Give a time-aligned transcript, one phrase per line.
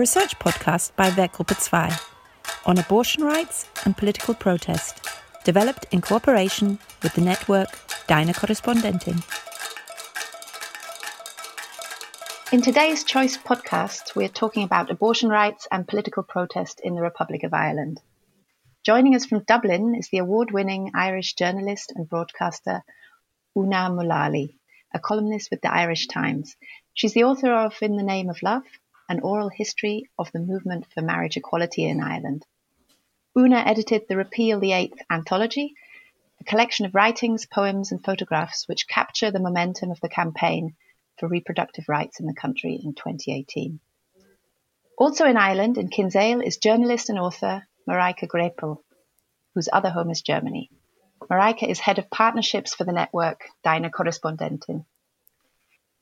[0.00, 1.94] A research podcast by Werkgruppe 2
[2.64, 5.06] on abortion rights and political protest,
[5.44, 7.68] developed in cooperation with the network
[8.06, 9.22] Deine Korrespondentin.
[12.50, 17.42] In today's Choice podcast, we're talking about abortion rights and political protest in the Republic
[17.42, 18.00] of Ireland.
[18.82, 22.82] Joining us from Dublin is the award winning Irish journalist and broadcaster
[23.54, 24.56] Una Mullally,
[24.94, 26.56] a columnist with the Irish Times.
[26.94, 28.64] She's the author of In the Name of Love,
[29.10, 32.46] an oral history of the movement for marriage equality in Ireland.
[33.36, 35.74] Una edited the Repeal the Eighth anthology,
[36.40, 40.76] a collection of writings, poems, and photographs which capture the momentum of the campaign
[41.18, 43.80] for reproductive rights in the country in 2018.
[44.96, 48.78] Also in Ireland, in Kinsale, is journalist and author Marika Grepel,
[49.54, 50.70] whose other home is Germany.
[51.28, 54.84] Marika is head of partnerships for the network Deine Korrespondentin.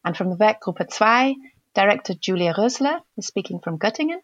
[0.05, 1.35] And from the Werkgruppe 2,
[1.79, 4.19] Director Julia Rösler is speaking from Göttingen,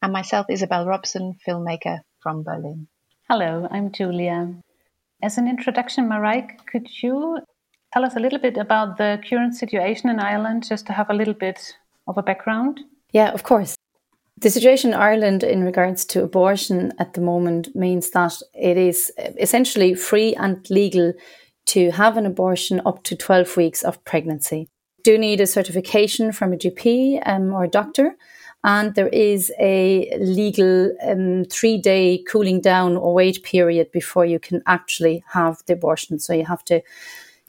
[0.00, 2.86] and myself, Isabel Robson, filmmaker from Berlin.
[3.28, 4.54] Hello, I'm Julia.
[5.20, 7.40] As an introduction, Marijke, could you
[7.92, 11.14] tell us a little bit about the current situation in Ireland, just to have a
[11.14, 11.74] little bit
[12.06, 12.78] of a background?
[13.10, 13.74] Yeah, of course.
[14.38, 19.10] The situation in Ireland in regards to abortion at the moment means that it is
[19.18, 21.12] essentially free and legal
[21.66, 24.68] to have an abortion up to 12 weeks of pregnancy.
[25.04, 28.16] Do need a certification from a GP um, or a doctor,
[28.64, 34.38] and there is a legal um, three day cooling down or wait period before you
[34.38, 36.18] can actually have the abortion.
[36.18, 36.80] So you have to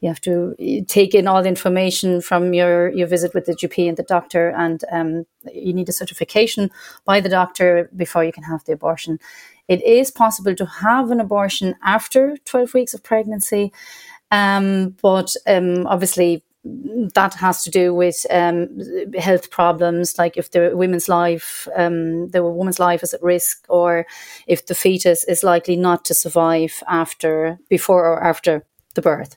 [0.01, 0.55] you have to
[0.87, 4.49] take in all the information from your, your visit with the GP and the doctor,
[4.49, 6.69] and um, you need a certification
[7.05, 9.17] by the doctor before you can have the abortion.
[9.67, 13.71] It is possible to have an abortion after 12 weeks of pregnancy,
[14.29, 16.43] um, but um, obviously
[17.13, 18.67] that has to do with um,
[19.17, 24.05] health problems, like if the woman's life, um, the woman's life is at risk, or
[24.47, 28.65] if the fetus is likely not to survive after, before or after
[28.95, 29.35] the birth.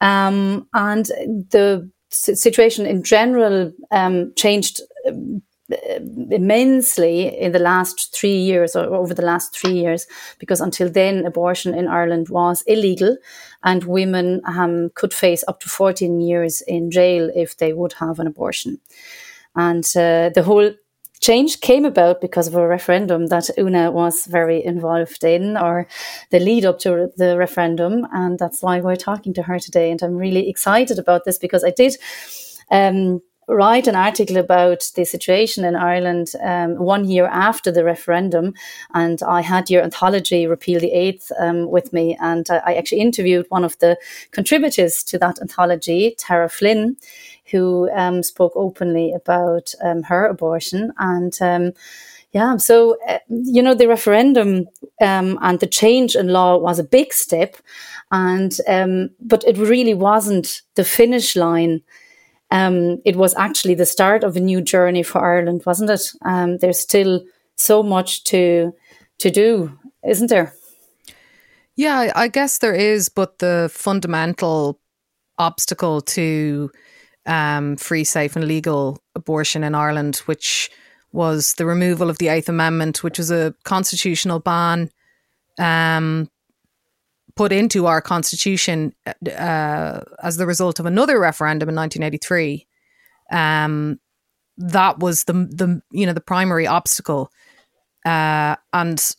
[0.00, 1.06] Um, and
[1.50, 4.80] the situation in general um, changed
[6.30, 10.06] immensely in the last three years or over the last three years
[10.38, 13.16] because until then abortion in Ireland was illegal
[13.62, 18.18] and women um, could face up to 14 years in jail if they would have
[18.18, 18.78] an abortion
[19.56, 20.70] and uh, the whole
[21.24, 25.86] change came about because of a referendum that Una was very involved in, or
[26.30, 28.06] the lead up to the referendum.
[28.12, 29.90] And that's why we're talking to her today.
[29.90, 31.96] And I'm really excited about this because I did.
[32.70, 38.54] Um, write an article about the situation in Ireland um, one year after the referendum,
[38.94, 43.46] and I had your anthology "Repeal the Eighth um, with me, and I actually interviewed
[43.48, 43.98] one of the
[44.30, 46.96] contributors to that anthology, Tara Flynn,
[47.50, 51.36] who um, spoke openly about um, her abortion and.
[51.40, 51.72] Um,
[52.34, 54.66] yeah, so uh, you know the referendum
[55.00, 57.54] um, and the change in law was a big step,
[58.10, 61.82] and um, but it really wasn't the finish line.
[62.50, 66.02] Um, it was actually the start of a new journey for Ireland, wasn't it?
[66.24, 67.22] Um, there's still
[67.56, 68.72] so much to
[69.18, 70.54] to do, isn't there?
[71.76, 74.80] Yeah, I guess there is, but the fundamental
[75.38, 76.70] obstacle to
[77.26, 80.70] um, free, safe, and legal abortion in Ireland, which
[81.12, 84.90] was the removal of the Eighth Amendment, which was a constitutional ban
[85.58, 86.28] um,
[87.36, 92.66] put into our constitution uh, as the result of another referendum in 1983.
[93.30, 93.98] Um,
[94.56, 97.30] that was the the you know the primary obstacle,
[98.04, 99.14] uh, and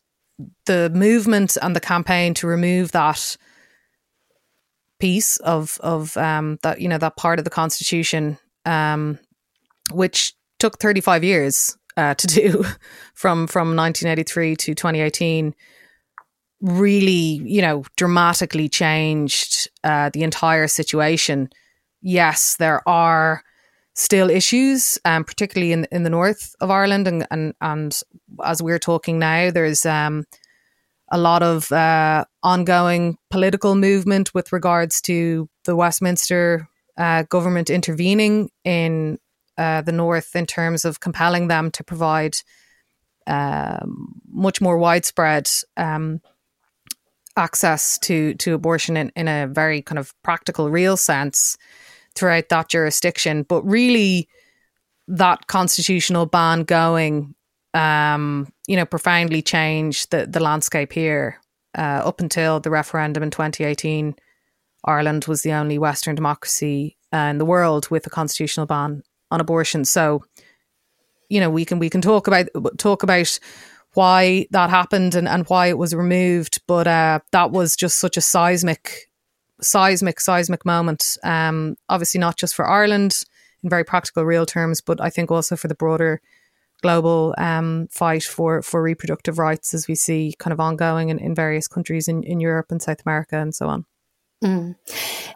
[0.65, 3.35] the movement and the campaign to remove that
[4.99, 9.19] piece of of um, that you know that part of the constitution, um,
[9.91, 12.63] which took 35 years uh, to do
[13.13, 15.53] from from 1983 to 2018
[16.65, 21.49] really you know dramatically changed uh, the entire situation.
[22.01, 23.43] Yes there are
[23.93, 27.99] still issues um, particularly in in the north of Ireland and and, and
[28.43, 30.25] as we're talking now there's um,
[31.11, 38.49] a lot of uh, ongoing political movement with regards to the Westminster uh, government intervening
[38.63, 39.19] in
[39.57, 42.35] uh, the North in terms of compelling them to provide
[43.27, 45.47] um, much more widespread
[45.77, 46.21] um,
[47.37, 51.57] access to to abortion in, in a very kind of practical, real sense
[52.15, 53.43] throughout that jurisdiction.
[53.43, 54.27] But really,
[55.07, 57.35] that constitutional ban going
[57.73, 61.39] um, you know, profoundly changed the, the landscape here.
[61.77, 64.15] Uh, up until the referendum in 2018,
[64.85, 69.41] Ireland was the only Western democracy uh, in the world with a constitutional ban on
[69.41, 69.83] abortion.
[69.83, 70.23] So
[71.29, 72.47] you know, we can we can talk about
[72.77, 73.39] talk about
[73.95, 78.17] why that happened and, and why it was removed, but uh, that was just such
[78.17, 79.09] a seismic,
[79.61, 81.17] seismic, seismic moment.
[81.23, 83.23] Um, obviously, not just for Ireland
[83.63, 86.21] in very practical, real terms, but I think also for the broader
[86.81, 91.33] global um, fight for, for reproductive rights as we see kind of ongoing in, in
[91.33, 93.85] various countries in, in Europe and South America and so on.
[94.43, 94.75] Mm.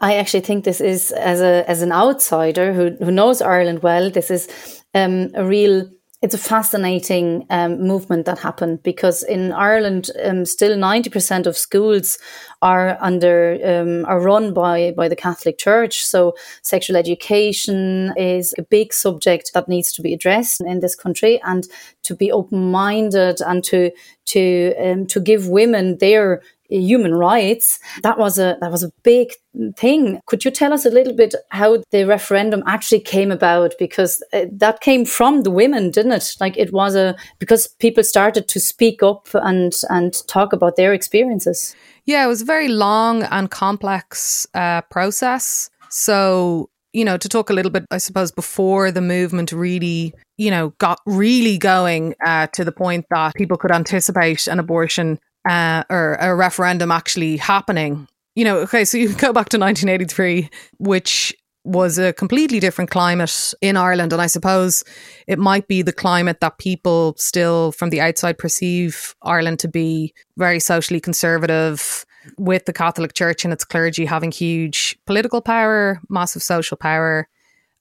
[0.02, 4.12] I actually think this is as a as an outsider who who knows Ireland well.
[4.12, 4.48] This is
[4.94, 5.90] um, a real
[6.22, 11.58] it's a fascinating um, movement that happened because in Ireland, um, still ninety percent of
[11.58, 12.18] schools
[12.62, 16.06] are under um, are run by by the Catholic Church.
[16.06, 21.40] So sexual education is a big subject that needs to be addressed in this country,
[21.44, 21.66] and
[22.04, 23.92] to be open minded and to
[24.26, 27.80] to um, to give women their human rights.
[28.04, 29.34] That was a that was a big
[29.76, 30.20] thing.
[30.28, 33.74] Could you tell us a little bit how the referendum actually came about?
[33.80, 36.36] Because uh, that came from the women, didn't it?
[36.40, 40.94] Like it was a because people started to speak up and and talk about their
[40.94, 41.76] experiences.
[42.06, 45.70] Yeah, it was a very long and complex uh, process.
[45.90, 50.50] So you know, to talk a little bit, I suppose, before the movement really, you
[50.50, 55.84] know, got really going uh, to the point that people could anticipate an abortion uh,
[55.90, 58.08] or a referendum actually happening.
[58.36, 63.54] You know, okay, so you go back to 1983, which was a completely different climate
[63.62, 64.14] in Ireland.
[64.14, 64.84] And I suppose
[65.28, 70.14] it might be the climate that people still from the outside perceive Ireland to be
[70.38, 72.06] very socially conservative,
[72.38, 77.28] with the Catholic Church and its clergy having huge political power, massive social power.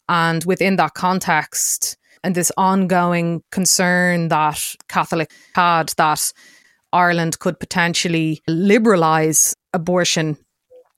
[0.09, 6.33] And within that context, and this ongoing concern that Catholic had that
[6.93, 10.37] Ireland could potentially liberalise abortion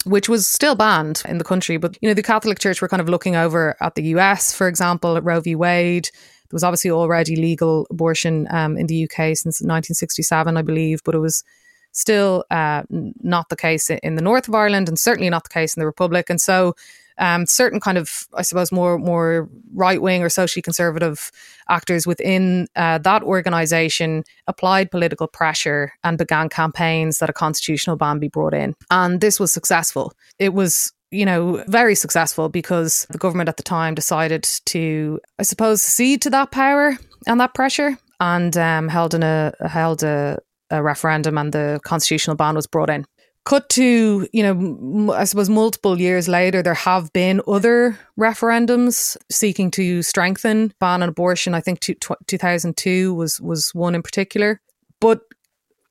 [0.04, 1.76] which was still banned in the country.
[1.76, 4.66] But, you know, the Catholic Church were kind of looking over at the US, for
[4.66, 5.54] example, at Roe v.
[5.54, 6.04] Wade.
[6.04, 11.14] There was obviously already legal abortion um, in the UK since 1967, I believe, but
[11.14, 11.44] it was
[11.93, 15.76] still uh, not the case in the north of Ireland and certainly not the case
[15.76, 16.31] in the Republic.
[16.31, 16.75] And so
[17.20, 21.31] um, certain kind of, I suppose, more more right wing or socially conservative
[21.69, 28.19] actors within uh, that organisation applied political pressure and began campaigns that a constitutional ban
[28.19, 30.12] be brought in, and this was successful.
[30.38, 35.43] It was you know, very successful because the government at the time decided to, I
[35.43, 36.96] suppose, cede to that power
[37.26, 40.38] and that pressure, and um, held in a held a,
[40.70, 43.05] a referendum, and the constitutional ban was brought in
[43.44, 49.70] cut to you know i suppose multiple years later there have been other referendums seeking
[49.70, 51.54] to strengthen ban on abortion.
[51.54, 54.60] I think 2002 was was one in particular.
[55.00, 55.22] But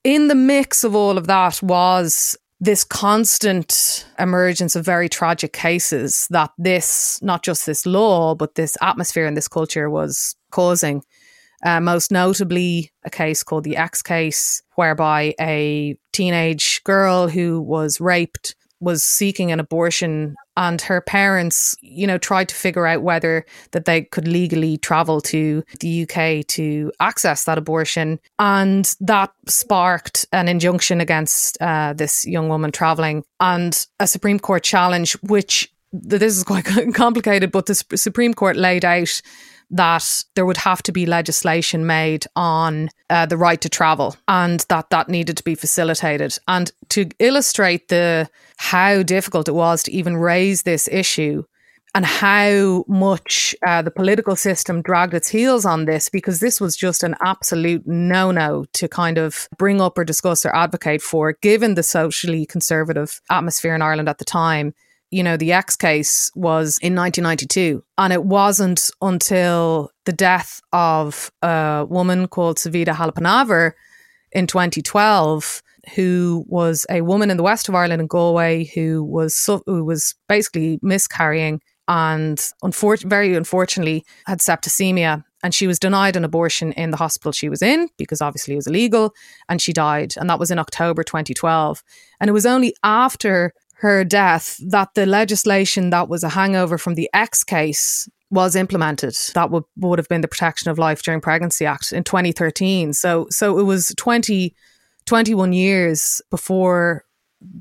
[0.03, 6.27] in the mix of all of that was this constant emergence of very tragic cases
[6.29, 11.03] that this not just this law but this atmosphere and this culture was causing
[11.63, 17.99] uh, most notably, a case called the X case, whereby a teenage girl who was
[17.99, 23.45] raped was seeking an abortion and her parents you know tried to figure out whether
[23.71, 30.25] that they could legally travel to the UK to access that abortion and that sparked
[30.31, 36.37] an injunction against uh, this young woman traveling and a supreme court challenge which this
[36.37, 39.21] is quite complicated but the supreme court laid out
[39.71, 44.65] that there would have to be legislation made on uh, the right to travel and
[44.69, 46.37] that that needed to be facilitated.
[46.47, 51.43] And to illustrate the how difficult it was to even raise this issue
[51.95, 56.75] and how much uh, the political system dragged its heels on this because this was
[56.75, 61.33] just an absolute no no to kind of bring up or discuss or advocate for,
[61.41, 64.73] given the socially conservative atmosphere in Ireland at the time
[65.11, 67.83] you know, the X case was in 1992.
[67.97, 73.73] And it wasn't until the death of a woman called Savita Halappanavar
[74.31, 75.63] in 2012
[75.95, 80.13] who was a woman in the west of Ireland in Galway who was who was
[80.27, 86.91] basically miscarrying and unfor- very unfortunately had septicemia and she was denied an abortion in
[86.91, 89.13] the hospital she was in because obviously it was illegal
[89.47, 91.81] and she died and that was in October 2012
[92.19, 96.95] and it was only after her death that the legislation that was a hangover from
[96.95, 99.15] the X case was implemented.
[99.33, 102.93] That would, would have been the Protection of Life During Pregnancy Act in 2013.
[102.93, 104.53] So, so it was 20,
[105.05, 107.05] 21 years before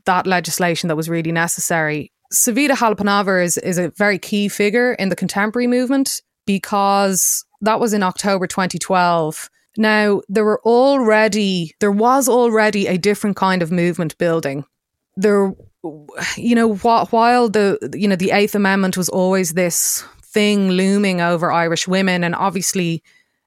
[0.06, 2.12] that legislation that was really necessary.
[2.32, 7.92] Savita Halappanavar is, is a very key figure in the contemporary movement because that was
[7.92, 9.48] in October 2012.
[9.76, 14.64] Now, there were already, there was already a different kind of movement building.
[15.16, 15.54] There
[16.36, 21.52] you know, while the you know the Eighth Amendment was always this thing looming over
[21.52, 23.02] Irish women, and obviously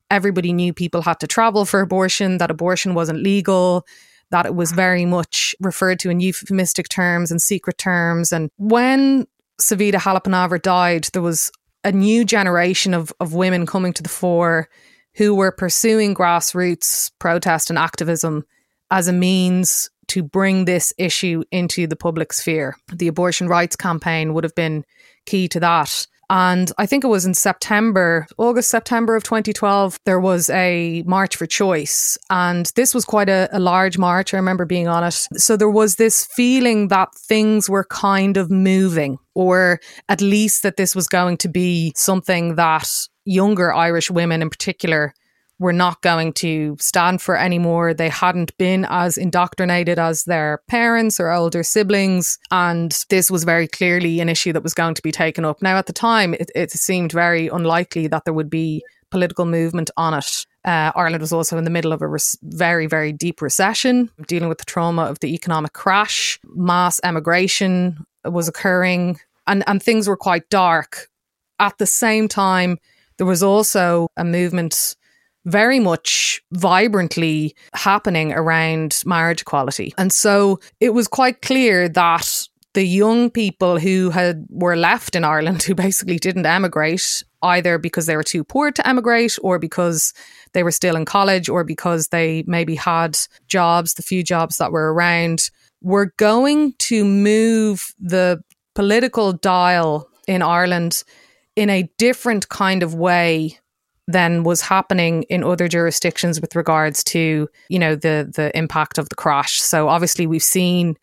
[0.09, 3.85] everybody knew people had to travel for abortion, that abortion wasn't legal,
[4.29, 8.31] that it was very much referred to in euphemistic terms and secret terms.
[8.31, 9.25] And when
[9.61, 11.51] Savita Halappanavar died, there was
[11.83, 14.69] a new generation of, of women coming to the fore
[15.15, 18.45] who were pursuing grassroots protest and activism
[18.91, 22.75] as a means to bring this issue into the public sphere.
[22.93, 24.83] The abortion rights campaign would have been
[25.25, 26.05] key to that.
[26.29, 31.35] And I think it was in September, August, September of 2012, there was a March
[31.35, 32.17] for Choice.
[32.29, 34.33] And this was quite a, a, large march.
[34.33, 35.27] I remember being on it.
[35.35, 40.77] So there was this feeling that things were kind of moving, or at least that
[40.77, 42.89] this was going to be something that
[43.25, 45.13] younger Irish women in particular
[45.61, 47.93] were not going to stand for anymore.
[47.93, 52.39] They hadn't been as indoctrinated as their parents or older siblings.
[52.49, 55.61] And this was very clearly an issue that was going to be taken up.
[55.61, 59.91] Now, at the time, it, it seemed very unlikely that there would be political movement
[59.97, 60.47] on it.
[60.65, 64.49] Uh, Ireland was also in the middle of a res- very, very deep recession, dealing
[64.49, 66.39] with the trauma of the economic crash.
[66.55, 71.07] Mass emigration was occurring, and, and things were quite dark.
[71.59, 72.79] At the same time,
[73.17, 74.95] there was also a movement
[75.45, 79.93] very much vibrantly happening around marriage equality.
[79.97, 85.23] And so it was quite clear that the young people who had were left in
[85.23, 90.13] Ireland who basically didn't emigrate either because they were too poor to emigrate or because
[90.53, 93.17] they were still in college or because they maybe had
[93.47, 95.49] jobs the few jobs that were around
[95.81, 98.41] were going to move the
[98.75, 101.03] political dial in Ireland
[101.55, 103.57] in a different kind of way
[104.11, 109.09] than was happening in other jurisdictions with regards to you know the the impact of
[109.09, 109.61] the crash.
[109.61, 110.97] So obviously we've seen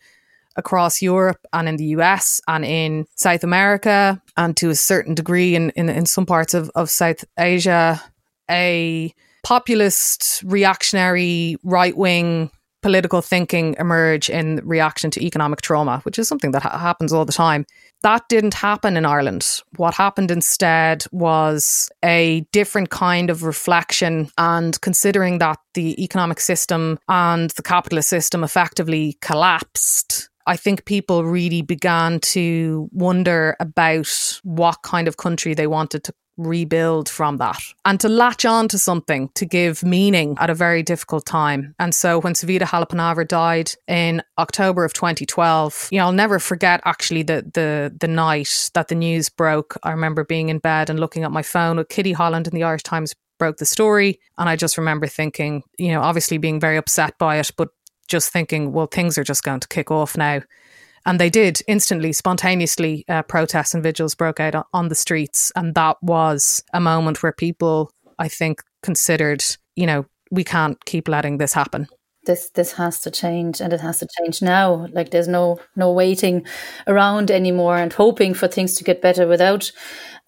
[0.56, 5.54] across Europe and in the US and in South America and to a certain degree
[5.54, 8.02] in, in, in some parts of, of South Asia
[8.50, 12.50] a populist reactionary right wing
[12.82, 17.24] political thinking emerge in reaction to economic trauma, which is something that ha- happens all
[17.24, 17.66] the time.
[18.02, 19.62] That didn't happen in Ireland.
[19.76, 26.98] What happened instead was a different kind of reflection and considering that the economic system
[27.08, 34.78] and the capitalist system effectively collapsed I think people really began to wonder about what
[34.82, 39.28] kind of country they wanted to rebuild from that and to latch on to something
[39.34, 41.74] to give meaning at a very difficult time.
[41.78, 46.80] And so when Savita Halappanavar died in October of 2012, you know, I'll never forget
[46.84, 49.76] actually the the the night that the news broke.
[49.82, 52.62] I remember being in bed and looking at my phone with Kitty Holland in the
[52.62, 56.76] Irish Times broke the story and I just remember thinking, you know, obviously being very
[56.76, 57.68] upset by it, but
[58.08, 60.40] just thinking, well, things are just going to kick off now.
[61.08, 65.50] And they did instantly, spontaneously, uh, protests and vigils broke out on the streets.
[65.56, 69.42] And that was a moment where people, I think, considered,
[69.74, 71.88] you know, we can't keep letting this happen
[72.26, 75.90] this this has to change and it has to change now like there's no no
[75.90, 76.44] waiting
[76.86, 79.72] around anymore and hoping for things to get better without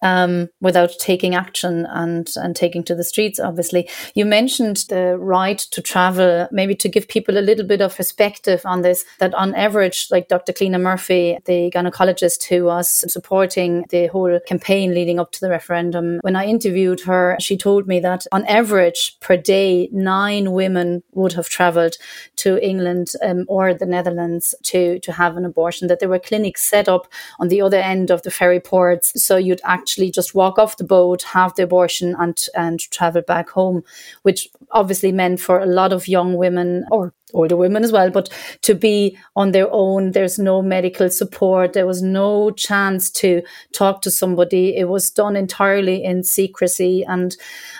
[0.01, 3.39] um, without taking action and and taking to the streets.
[3.39, 6.47] Obviously, you mentioned the right to travel.
[6.51, 10.27] Maybe to give people a little bit of perspective on this, that on average, like
[10.27, 10.53] Dr.
[10.53, 16.19] Cliona Murphy, the gynecologist who was supporting the whole campaign leading up to the referendum,
[16.21, 21.33] when I interviewed her, she told me that on average per day, nine women would
[21.33, 21.97] have travelled
[22.37, 25.87] to England um, or the Netherlands to to have an abortion.
[25.87, 27.07] That there were clinics set up
[27.39, 30.77] on the other end of the ferry ports, so you'd actually actually just walk off
[30.77, 33.83] the boat, have the abortion, and and travel back home,
[34.23, 38.29] which obviously meant for a lot of young women or older women as well, but
[38.61, 43.41] to be on their own, there's no medical support, there was no chance to
[43.73, 44.75] talk to somebody.
[44.75, 47.35] It was done entirely in secrecy, and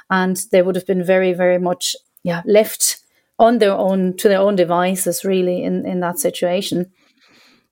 [0.10, 2.98] and they would have been very very much yeah left
[3.40, 6.92] on their own to their own devices really in in that situation.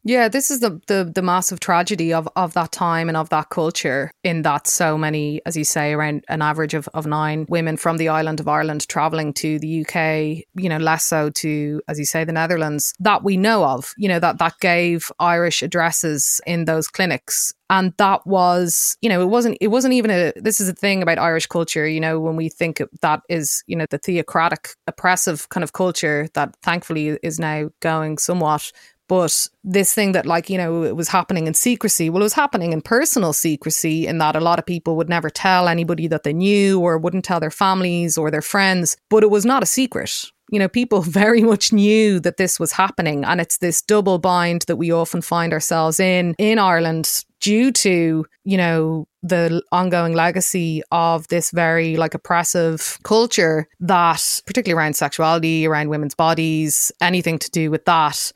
[0.04, 3.50] Yeah, this is the, the the massive tragedy of of that time and of that
[3.50, 4.12] culture.
[4.24, 7.98] In that so many, as you say, around an average of, of nine women from
[7.98, 10.46] the island of Ireland traveling to the UK.
[10.56, 13.94] You know, less so to, as you say, the Netherlands that we know of.
[13.98, 19.22] You know that that gave Irish addresses in those clinics and that was you know
[19.22, 22.20] it wasn't it wasn't even a this is a thing about irish culture you know
[22.20, 27.20] when we think that is you know the theocratic oppressive kind of culture that thankfully
[27.22, 28.72] is now going somewhat
[29.10, 32.34] but this thing that, like, you know, it was happening in secrecy, well, it was
[32.34, 36.22] happening in personal secrecy, in that a lot of people would never tell anybody that
[36.22, 38.96] they knew or wouldn't tell their families or their friends.
[39.10, 40.26] But it was not a secret.
[40.52, 43.26] You know, people very much knew that this was happening.
[43.26, 48.26] And it's this double bind that we often find ourselves in in Ireland due to,
[48.44, 55.66] you know, the ongoing legacy of this very like oppressive culture that particularly around sexuality,
[55.66, 58.32] around women's bodies, anything to do with that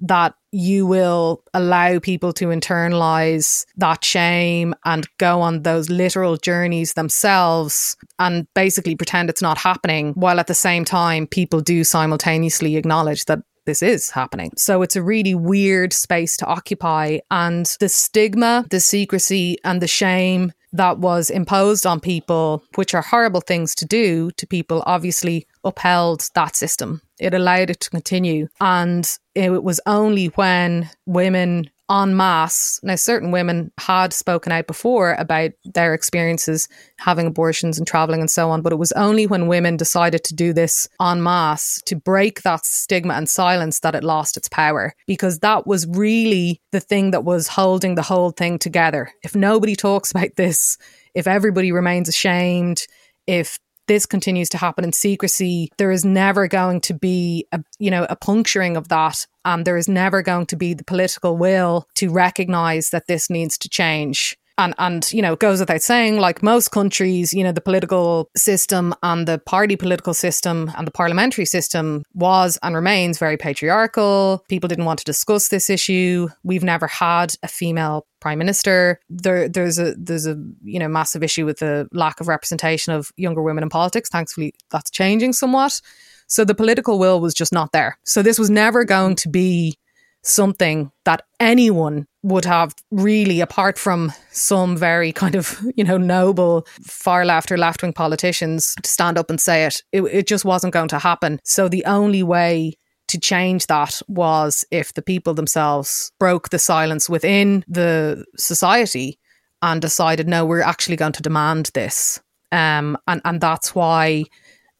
[0.00, 6.94] that you will allow people to internalize that shame and go on those literal journeys
[6.94, 12.76] themselves and basically pretend it's not happening while at the same time people do simultaneously
[12.76, 14.52] acknowledge that this is happening.
[14.56, 17.18] So it's a really weird space to occupy.
[17.30, 23.02] And the stigma, the secrecy, and the shame that was imposed on people, which are
[23.02, 27.02] horrible things to do to people, obviously upheld that system.
[27.18, 28.48] It allowed it to continue.
[28.60, 32.80] And it was only when women en masse.
[32.82, 36.68] Now, certain women had spoken out before about their experiences
[36.98, 40.34] having abortions and traveling and so on, but it was only when women decided to
[40.34, 44.94] do this en masse to break that stigma and silence that it lost its power
[45.06, 49.12] because that was really the thing that was holding the whole thing together.
[49.22, 50.78] If nobody talks about this,
[51.14, 52.86] if everybody remains ashamed,
[53.26, 57.90] if this continues to happen in secrecy, there is never going to be a you
[57.90, 61.86] know a puncturing of that, and there is never going to be the political will
[61.94, 66.18] to recognise that this needs to change and and you know it goes without saying
[66.18, 70.90] like most countries you know the political system and the party political system and the
[70.90, 74.44] parliamentary system was and remains very patriarchal.
[74.48, 76.28] People didn't want to discuss this issue.
[76.42, 79.00] We've never had a female prime minister.
[79.08, 83.12] There there's a there's a you know massive issue with the lack of representation of
[83.16, 84.08] younger women in politics.
[84.08, 85.80] Thankfully that's changing somewhat.
[86.28, 87.98] So the political will was just not there.
[88.04, 89.78] So this was never going to be
[90.22, 96.66] something that anyone would have really, apart from some very kind of, you know, noble
[96.82, 99.82] far left or left wing politicians to stand up and say it.
[99.92, 100.02] it.
[100.02, 101.38] It just wasn't going to happen.
[101.44, 102.74] So the only way
[103.08, 109.20] to change that was if the people themselves broke the silence within the society
[109.62, 112.20] and decided, no, we're actually going to demand this.
[112.50, 114.24] Um, and, and that's why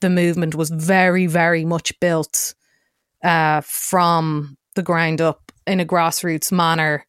[0.00, 2.54] the movement was very, very much built
[3.22, 7.06] uh, from the ground up in a grassroots manner.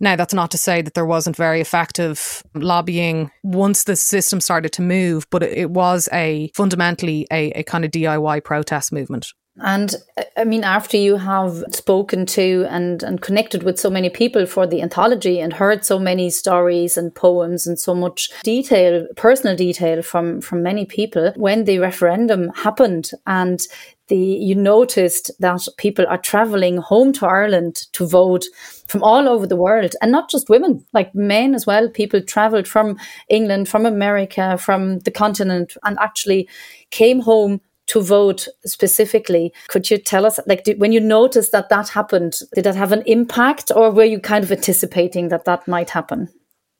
[0.00, 4.72] Now, that's not to say that there wasn't very effective lobbying once the system started
[4.74, 9.32] to move, but it, was a fundamentally a, a kind of DIY protest movement.
[9.60, 14.10] And uh, I mean, after you have spoken to and, and connected with so many
[14.10, 19.06] people for the anthology and heard so many stories and poems and so much detail,
[19.16, 23.60] personal detail from, from many people, when the referendum happened and
[24.08, 28.46] the you noticed that people are traveling home to Ireland to vote
[28.86, 31.88] from all over the world and not just women like men as well.
[31.88, 32.96] People traveled from
[33.28, 36.48] England from America from the continent and actually
[36.90, 41.68] came home to vote specifically could you tell us like did, when you noticed that
[41.68, 45.66] that happened did that have an impact or were you kind of anticipating that that
[45.66, 46.28] might happen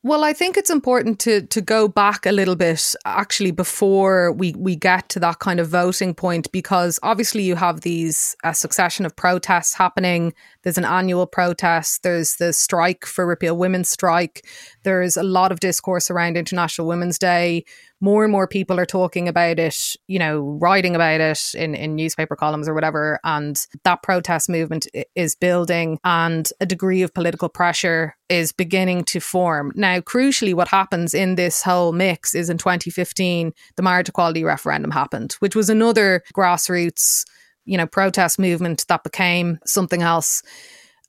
[0.04, 4.54] well, I think it's important to to go back a little bit actually before we
[4.56, 9.04] we get to that kind of voting point because obviously you have these a succession
[9.04, 10.34] of protests happening.
[10.68, 12.02] There's an annual protest.
[12.02, 14.46] There's the strike for repeal, women's strike.
[14.82, 17.64] There's a lot of discourse around International Women's Day
[18.00, 21.96] more and more people are talking about it, you know, writing about it in, in
[21.96, 23.18] newspaper columns or whatever.
[23.24, 29.20] And that protest movement is building and a degree of political pressure is beginning to
[29.20, 29.72] form.
[29.74, 34.90] Now, crucially, what happens in this whole mix is in 2015, the marriage equality referendum
[34.90, 37.24] happened, which was another grassroots,
[37.68, 40.42] you know, protest movement that became something else.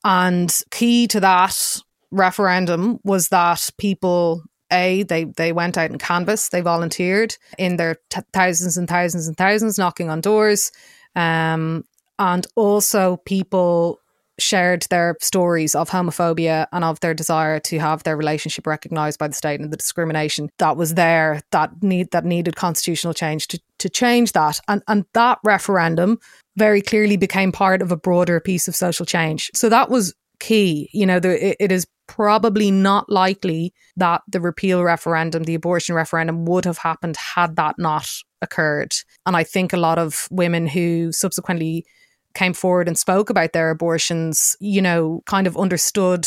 [0.04, 6.52] And key to that referendum was that people a they they went out and canvassed
[6.52, 10.70] they volunteered in their t- thousands and thousands and thousands knocking on doors
[11.16, 11.84] um,
[12.18, 14.00] and also people
[14.40, 19.28] shared their stories of homophobia and of their desire to have their relationship recognized by
[19.28, 23.60] the state and the discrimination that was there that need that needed constitutional change to
[23.78, 24.60] to change that.
[24.68, 26.18] And and that referendum
[26.56, 29.50] very clearly became part of a broader piece of social change.
[29.54, 30.88] So that was key.
[30.92, 35.94] You know the, it, it is probably not likely that the repeal referendum, the abortion
[35.94, 38.08] referendum, would have happened had that not
[38.42, 38.94] occurred.
[39.26, 41.84] And I think a lot of women who subsequently
[42.34, 46.26] came forward and spoke about their abortions, you know, kind of understood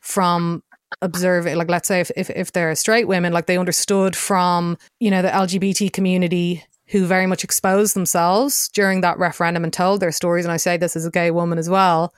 [0.00, 0.62] from
[1.00, 5.10] observing like let's say if, if, if they're straight women like they understood from you
[5.10, 10.12] know the lgbt community who very much exposed themselves during that referendum and told their
[10.12, 12.12] stories and i say this as a gay woman as well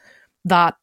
[0.45, 0.75] that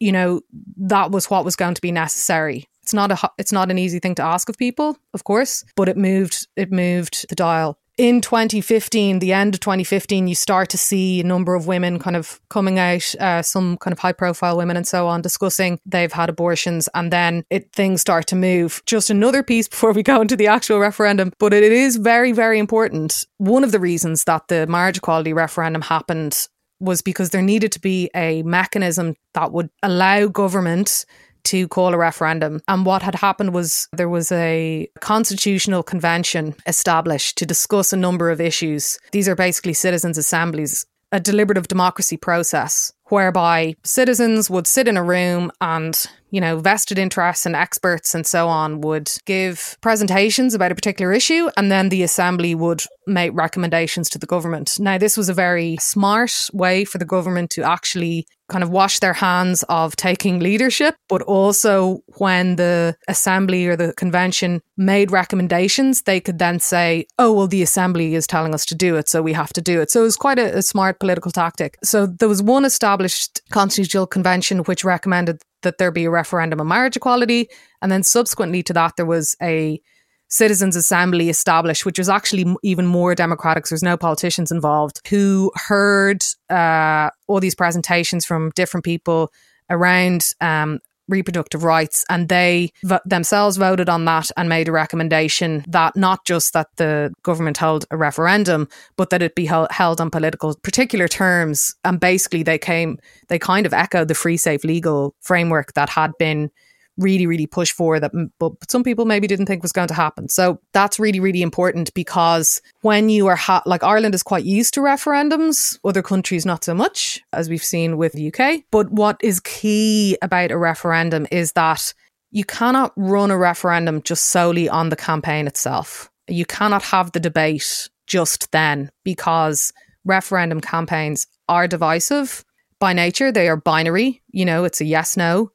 [0.00, 0.40] you know,
[0.76, 2.64] that was what was going to be necessary.
[2.82, 5.88] It's not a it's not an easy thing to ask of people, of course, but
[5.88, 10.78] it moved it moved the dial in 2015, the end of 2015, you start to
[10.78, 14.56] see a number of women kind of coming out, uh, some kind of high profile
[14.56, 16.88] women and so on, discussing they've had abortions.
[16.94, 18.80] And then it things start to move.
[18.86, 22.60] Just another piece before we go into the actual referendum, but it is very, very
[22.60, 23.24] important.
[23.38, 26.46] One of the reasons that the marriage equality referendum happened
[26.80, 31.04] was because there needed to be a mechanism that would allow government
[31.48, 32.60] to call a referendum.
[32.68, 38.30] And what had happened was there was a constitutional convention established to discuss a number
[38.30, 38.98] of issues.
[39.12, 45.02] These are basically citizens' assemblies, a deliberative democracy process whereby citizens would sit in a
[45.02, 50.72] room and you know, vested interests and experts and so on would give presentations about
[50.72, 54.78] a particular issue, and then the assembly would make recommendations to the government.
[54.78, 58.98] Now, this was a very smart way for the government to actually kind of wash
[59.00, 66.02] their hands of taking leadership, but also when the assembly or the convention made recommendations,
[66.02, 69.20] they could then say, oh, well, the assembly is telling us to do it, so
[69.20, 69.90] we have to do it.
[69.90, 71.76] So it was quite a, a smart political tactic.
[71.84, 76.68] So there was one established constitutional convention which recommended that there be a referendum on
[76.68, 77.48] marriage equality.
[77.82, 79.80] And then subsequently to that, there was a
[80.28, 83.66] citizens' assembly established, which was actually even more democratic.
[83.66, 89.32] So there's no politicians involved who heard uh, all these presentations from different people
[89.70, 95.64] around um, reproductive rights and they v- themselves voted on that and made a recommendation
[95.68, 100.00] that not just that the government held a referendum but that it be held, held
[100.00, 101.74] on political particular terms.
[101.84, 106.12] And basically they came they kind of echoed the free safe legal framework that had
[106.18, 106.50] been
[106.98, 110.28] really, really push for that, but some people maybe didn't think was going to happen.
[110.28, 114.74] So that's really, really important because when you are ha- like Ireland is quite used
[114.74, 118.64] to referendums, other countries not so much, as we've seen with the UK.
[118.70, 121.94] But what is key about a referendum is that
[122.30, 126.10] you cannot run a referendum just solely on the campaign itself.
[126.26, 129.72] You cannot have the debate just then because
[130.04, 132.44] referendum campaigns are divisive
[132.80, 133.32] by nature.
[133.32, 134.22] They are binary.
[134.30, 135.50] You know, it's a yes no.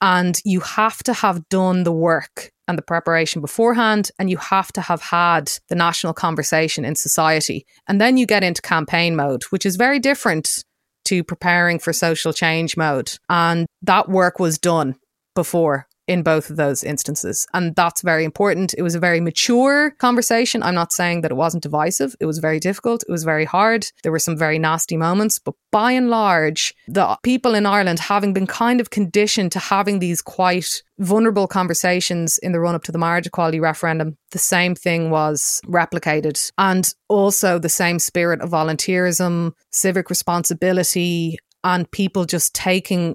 [0.00, 4.72] And you have to have done the work and the preparation beforehand, and you have
[4.72, 7.66] to have had the national conversation in society.
[7.88, 10.64] And then you get into campaign mode, which is very different
[11.06, 13.18] to preparing for social change mode.
[13.28, 14.94] And that work was done
[15.34, 17.46] before in both of those instances.
[17.54, 18.74] And that's very important.
[18.76, 20.60] It was a very mature conversation.
[20.60, 22.16] I'm not saying that it wasn't divisive.
[22.18, 23.04] It was very difficult.
[23.08, 23.86] It was very hard.
[24.02, 25.38] There were some very nasty moments.
[25.38, 30.00] But by and large, the people in Ireland, having been kind of conditioned to having
[30.00, 34.74] these quite vulnerable conversations in the run up to the marriage equality referendum, the same
[34.74, 36.50] thing was replicated.
[36.58, 43.14] And also the same spirit of volunteerism, civic responsibility, and people just taking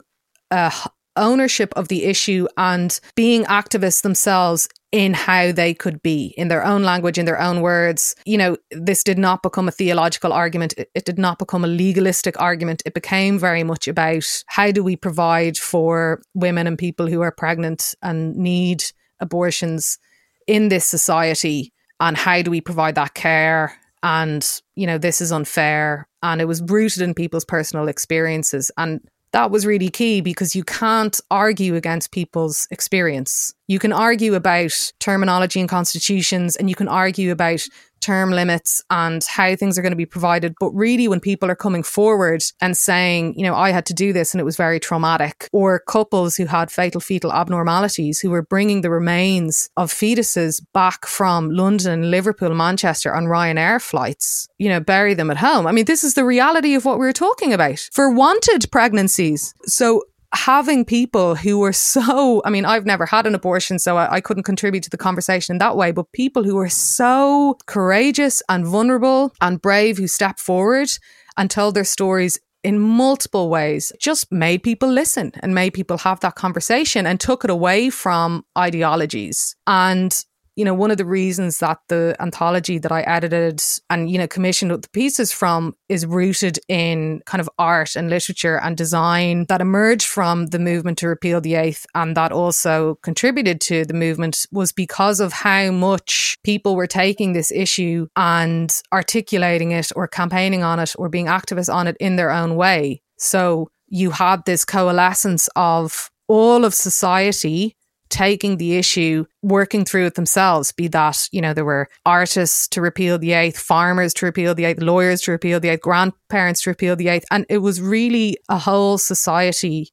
[0.49, 0.71] a
[1.17, 6.63] ownership of the issue and being activists themselves in how they could be in their
[6.63, 8.15] own language, in their own words.
[8.25, 10.73] You know, this did not become a theological argument.
[10.77, 12.81] It, it, did not become a legalistic argument.
[12.85, 17.31] It became very much about how do we provide for women and people who are
[17.31, 18.85] pregnant and need
[19.19, 19.99] abortions
[20.47, 25.31] in this society and how do we provide that care and you know this is
[25.31, 29.01] unfair and it was rooted in people's personal experiences and
[29.35, 33.53] that was really key because you can't argue against people's experience.
[33.67, 34.71] You can argue about
[35.01, 37.61] terminology and constitutions and you can argue about
[38.05, 40.53] term limits and how things are going to be provided.
[40.59, 44.13] But really, when people are coming forward and saying, you know, I had to do
[44.13, 48.43] this and it was very traumatic, or couples who had fatal fetal abnormalities who were
[48.43, 54.79] bringing the remains of fetuses back from London, Liverpool, Manchester on Ryanair flights, you know,
[54.79, 55.65] bury them at home.
[55.65, 59.53] I mean, this is the reality of what we we're talking about for wanted pregnancies.
[59.65, 60.03] So
[60.35, 64.21] having people who were so, I mean, I've never had an abortion, so I, I,
[64.21, 68.65] couldn't contribute to the conversation in that way, but people who were so courageous and
[68.65, 70.89] vulnerable and brave who stepped forward
[71.37, 76.19] and told their stories in multiple ways just made people listen and made people have
[76.21, 79.55] that conversation and took it away from ideologies.
[79.67, 80.11] And
[80.55, 84.27] you know, one of the reasons that the anthology that I edited and, you know,
[84.27, 89.61] commissioned the pieces from is rooted in kind of art and literature and design that
[89.61, 94.45] emerged from the movement to repeal the eighth and that also contributed to the movement
[94.51, 100.63] was because of how much people were taking this issue and articulating it or campaigning
[100.63, 103.01] on it or being activists on it in their own way.
[103.17, 107.75] So you had this coalescence of all of society
[108.09, 110.71] taking the issue, working through it themselves.
[110.71, 114.65] Be that, you know, there were artists to repeal the eighth, farmers to repeal the
[114.65, 117.25] eighth, lawyers to repeal the eighth, grandparents to repeal the eighth.
[117.31, 119.89] And it was really a whole society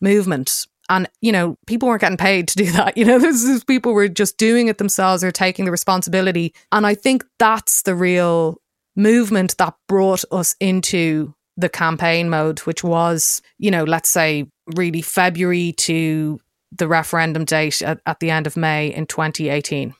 [0.00, 0.66] movement.
[0.90, 2.96] And, you know, people weren't getting paid to do that.
[2.96, 6.54] You know, this is people were just doing it themselves or taking the responsibility.
[6.72, 8.60] And I think that's the real
[8.96, 15.02] movement that brought us into the campaign mode, which was, you know, let's say really
[15.02, 16.40] February to
[16.76, 19.94] the referendum date at, at the end of May in 2018.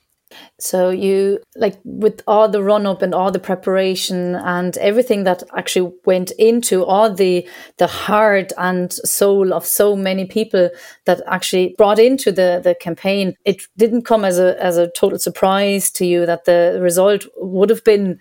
[0.58, 5.42] So you like with all the run up and all the preparation and everything that
[5.56, 10.70] actually went into all the the heart and soul of so many people
[11.06, 13.36] that actually brought into the the campaign.
[13.44, 17.70] It didn't come as a as a total surprise to you that the result would
[17.70, 18.18] have been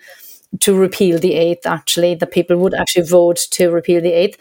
[0.59, 1.65] to repeal the eighth.
[1.65, 4.37] Actually, that people would actually vote to repeal the eighth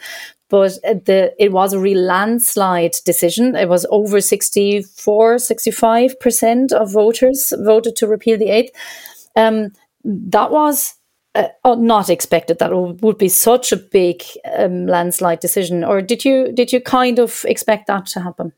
[0.53, 3.55] but the it was a real landslide decision.
[3.55, 8.71] It was over 64, 65% of voters voted to repeal the eighth.
[9.35, 9.71] Um,
[10.05, 10.93] that was
[11.33, 14.21] uh, uh not expected that would be such a big
[14.55, 18.53] um, landslide decision, or did you did you kind of expect that to happen?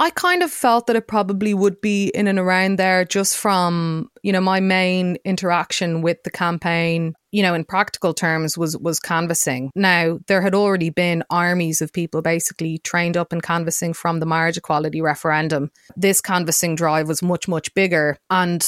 [0.00, 4.08] I kind of felt that it probably would be in and around there just from,
[4.22, 8.98] you know, my main interaction with the campaign, you know, in practical terms was was
[8.98, 9.70] canvassing.
[9.76, 14.26] Now, there had already been armies of people basically trained up in canvassing from the
[14.26, 15.70] marriage equality referendum.
[15.96, 18.66] This canvassing drive was much much bigger and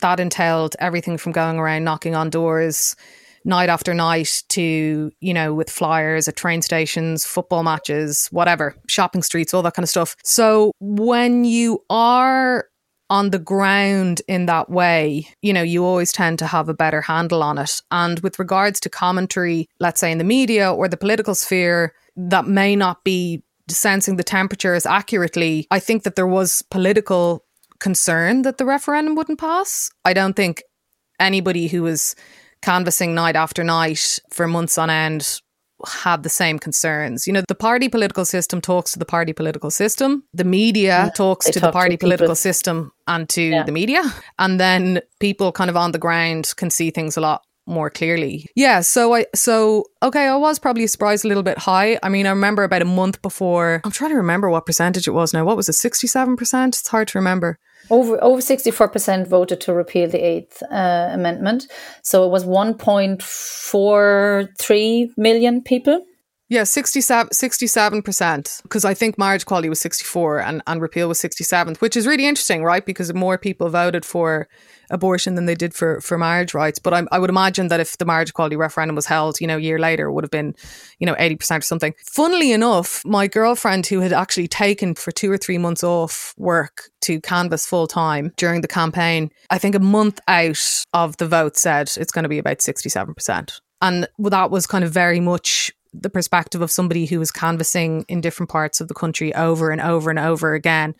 [0.00, 2.96] that entailed everything from going around knocking on doors,
[3.44, 9.22] night after night to, you know, with flyers at train stations, football matches, whatever, shopping
[9.22, 10.16] streets, all that kind of stuff.
[10.24, 12.66] So when you are
[13.10, 17.02] on the ground in that way, you know, you always tend to have a better
[17.02, 17.82] handle on it.
[17.90, 22.46] And with regards to commentary, let's say in the media or the political sphere, that
[22.46, 25.66] may not be sensing the temperature as accurately.
[25.70, 27.44] I think that there was political
[27.80, 29.90] concern that the referendum wouldn't pass.
[30.04, 30.62] I don't think
[31.20, 32.14] anybody who was
[32.62, 35.40] canvassing night after night for months on end
[35.86, 37.26] had the same concerns.
[37.26, 40.24] You know, the party political system talks to the party political system.
[40.32, 43.62] The media yeah, talks to talk the party to political system and to yeah.
[43.64, 44.02] the media.
[44.38, 48.46] And then people kind of on the ground can see things a lot more clearly.
[48.56, 51.98] Yeah, so I so okay, I was probably surprised a little bit high.
[52.02, 53.80] I mean, I remember about a month before.
[53.84, 55.44] I'm trying to remember what percentage it was now.
[55.44, 55.72] What was it?
[55.72, 56.68] 67%?
[56.68, 57.58] It's hard to remember.
[57.92, 61.68] Over over sixty four percent voted to repeal the Eighth uh, Amendment,
[62.02, 66.00] so it was one point four three million people.
[66.52, 71.18] Yeah, 67 percent because I think marriage equality was sixty four and and repeal was
[71.18, 72.84] sixty seventh, which is really interesting, right?
[72.84, 74.48] Because more people voted for
[74.90, 76.78] abortion than they did for, for marriage rights.
[76.78, 79.56] But I, I would imagine that if the marriage equality referendum was held, you know,
[79.56, 80.54] a year later, it would have been,
[80.98, 81.94] you know, 80% or something.
[82.04, 86.90] Funnily enough, my girlfriend who had actually taken for two or three months off work
[87.00, 91.56] to canvass full time during the campaign, I think a month out of the vote
[91.56, 93.60] said it's going to be about 67%.
[93.80, 98.20] And that was kind of very much the perspective of somebody who was canvassing in
[98.20, 100.94] different parts of the country over and over and over again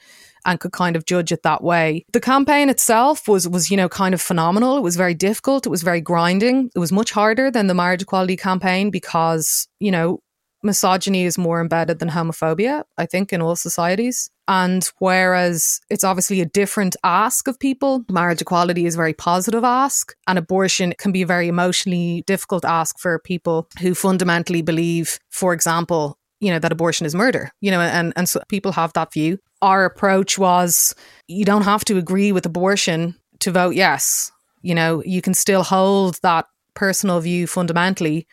[0.45, 2.05] and could kind of judge it that way.
[2.13, 4.77] The campaign itself was was you know kind of phenomenal.
[4.77, 5.67] It was very difficult.
[5.67, 6.71] It was very grinding.
[6.75, 10.21] It was much harder than the marriage equality campaign because you know
[10.63, 12.85] misogyny is more embedded than homophobia.
[12.99, 14.31] I think in all societies.
[14.49, 19.65] And whereas it's obviously a different ask of people, marriage equality is a very positive
[19.65, 25.19] ask, and abortion can be a very emotionally difficult ask for people who fundamentally believe,
[25.31, 28.93] for example, you know, that abortion is murder, you know, and, and so people have
[28.95, 29.39] that view.
[29.63, 30.93] Our approach was
[31.29, 34.33] you don't have to agree with abortion to vote yes.
[34.61, 38.27] You know, you can still hold that personal view fundamentally.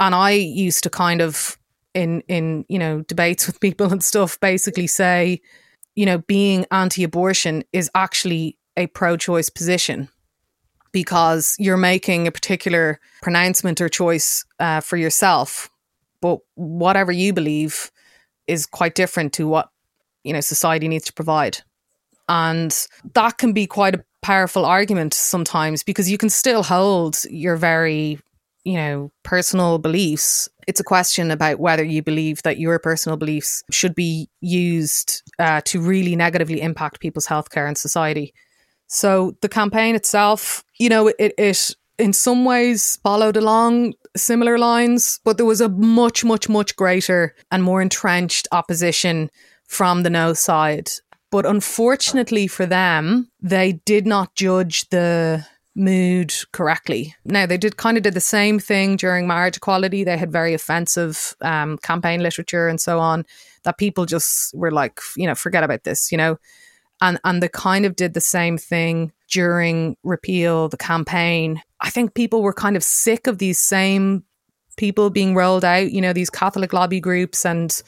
[0.00, 1.58] And I used to kind of
[1.94, 5.40] in in, you know, debates with people and stuff basically say,
[5.94, 10.08] you know, being anti-abortion is actually a pro-choice position
[10.90, 15.70] because you're making a particular pronouncement or choice uh, for yourself
[16.24, 17.90] but whatever you believe
[18.46, 19.68] is quite different to what
[20.22, 21.58] you know society needs to provide.
[22.30, 22.74] And
[23.12, 28.18] that can be quite a powerful argument sometimes because you can still hold your very
[28.64, 33.62] you know personal beliefs it's a question about whether you believe that your personal beliefs
[33.70, 38.32] should be used uh, to really negatively impact people's healthcare and society
[38.86, 45.20] so the campaign itself you know it, it in some ways followed along similar lines,
[45.24, 49.30] but there was a much, much, much greater and more entrenched opposition
[49.66, 50.90] from the no side.
[51.30, 57.14] But unfortunately for them, they did not judge the mood correctly.
[57.24, 60.04] Now they did kind of did the same thing during marriage equality.
[60.04, 63.24] They had very offensive um, campaign literature and so on
[63.64, 66.38] that people just were like, you know, forget about this, you know
[67.00, 72.14] and and they kind of did the same thing during repeal the campaign i think
[72.14, 74.24] people were kind of sick of these same
[74.76, 77.82] people being rolled out you know these catholic lobby groups and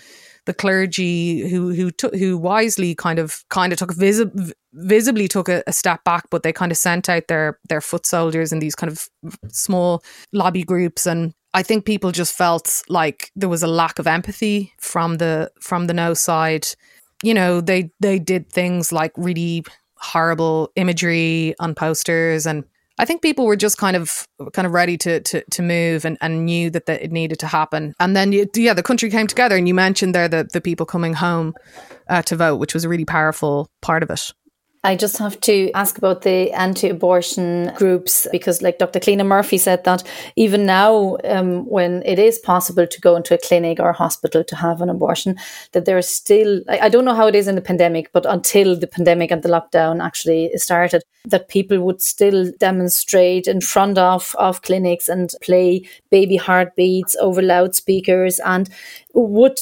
[0.47, 4.31] the clergy who who took who wisely kind of kind of took visi-
[4.73, 8.07] visibly took a, a, step back, but they kind of sent out their their foot
[8.07, 9.09] soldiers in these kind of
[9.49, 14.07] small lobby groups and I think people just felt like there was a lack of
[14.07, 16.67] empathy from the from the no side.
[17.23, 19.65] You know, they they did things like really
[19.97, 22.65] horrible imagery on posters and
[22.99, 26.17] I think people were just kind of kind of ready to to, to move and,
[26.21, 27.95] and knew that, it needed to happen.
[28.01, 29.57] And then yeah, the country came together.
[29.57, 31.55] And you mentioned there the the people coming home
[32.09, 34.33] uh, to vote, which was a really powerful part of it.
[34.87, 39.01] I just have to ask about the anti-abortion groups because, like Dr.
[39.01, 40.05] Cliona Murphy said, that
[40.37, 44.45] even now, um, when it is possible to go into a clinic or a hospital
[44.45, 45.37] to have an abortion,
[45.73, 48.79] that there is still, I don't know how it is in the pandemic, but until
[48.79, 54.37] the pandemic and the lockdown actually started, that people would still demonstrate in front of,
[54.39, 58.71] of clinics and play baby heartbeats over loudspeakers and
[59.15, 59.59] would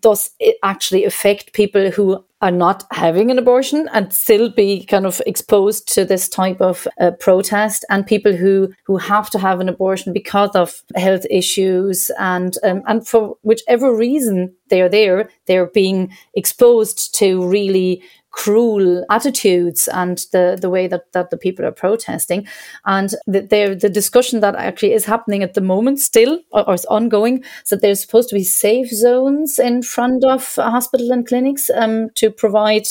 [0.00, 5.06] does it actually affect people who are not having an abortion and still be kind
[5.06, 7.84] of exposed to this type of uh, protest.
[7.88, 12.82] And people who who have to have an abortion because of health issues and um,
[12.86, 20.58] and for whichever reason they're there they're being exposed to really cruel attitudes and the,
[20.60, 22.46] the way that, that the people are protesting.
[22.84, 26.84] And the, the discussion that actually is happening at the moment still or, or is
[26.86, 31.70] ongoing is that there's supposed to be safe zones in front of hospital and clinics
[31.70, 32.86] um, to provide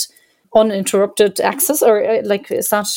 [0.53, 2.87] uninterrupted access or uh, like is that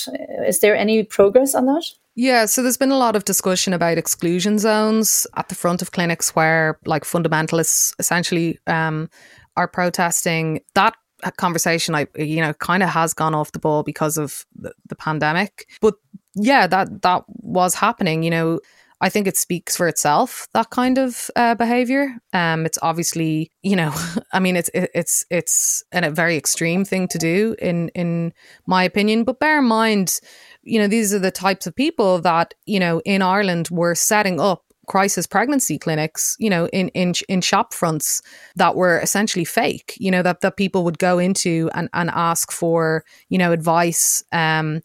[0.46, 1.84] is there any progress on that
[2.16, 5.90] yeah, so there's been a lot of discussion about exclusion zones at the front of
[5.90, 9.10] clinics where like fundamentalists essentially um,
[9.56, 10.60] are protesting.
[10.76, 10.94] That
[11.32, 14.96] conversation I you know kind of has gone off the ball because of the, the
[14.96, 15.94] pandemic but
[16.34, 18.60] yeah that that was happening you know
[19.00, 22.16] I think it speaks for itself that kind of uh, behavior.
[22.32, 23.92] Um, it's obviously, you know,
[24.32, 28.32] I mean, it's it's it's an, a very extreme thing to do in in
[28.66, 29.24] my opinion.
[29.24, 30.20] But bear in mind,
[30.62, 34.40] you know, these are the types of people that you know in Ireland were setting
[34.40, 38.22] up crisis pregnancy clinics, you know, in in in shop fronts
[38.56, 42.52] that were essentially fake, you know, that that people would go into and and ask
[42.52, 44.80] for, you know, advice um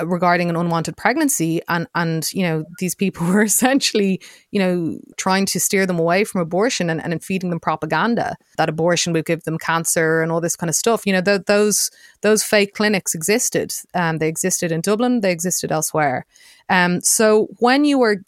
[0.00, 1.60] regarding an unwanted pregnancy.
[1.68, 6.24] And and you know these people were essentially you know trying to steer them away
[6.24, 10.40] from abortion and, and feeding them propaganda that abortion would give them cancer and all
[10.40, 11.06] this kind of stuff.
[11.06, 11.90] You know th- those
[12.22, 13.74] those fake clinics existed.
[13.94, 15.20] Um, they existed in dublin.
[15.20, 16.26] They existed elsewhere.
[16.68, 18.22] Um, so when you were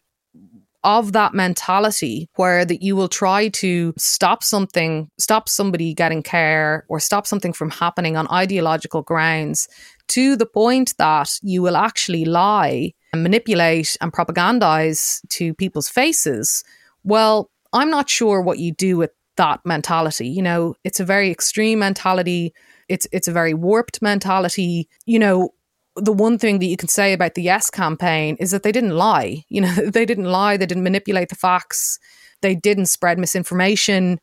[0.86, 6.86] of that mentality where that you will try to stop something, stop somebody getting care
[6.88, 9.68] or stop something from happening on ideological grounds
[10.06, 16.62] to the point that you will actually lie and manipulate and propagandize to people's faces.
[17.02, 20.28] Well, I'm not sure what you do with that mentality.
[20.28, 22.54] You know, it's a very extreme mentality.
[22.88, 24.88] It's it's a very warped mentality.
[25.04, 25.50] You know,
[25.96, 28.96] the one thing that you can say about the Yes campaign is that they didn't
[28.96, 29.44] lie.
[29.48, 31.98] You know, they didn't lie, they didn't manipulate the facts,
[32.42, 34.20] they didn't spread misinformation,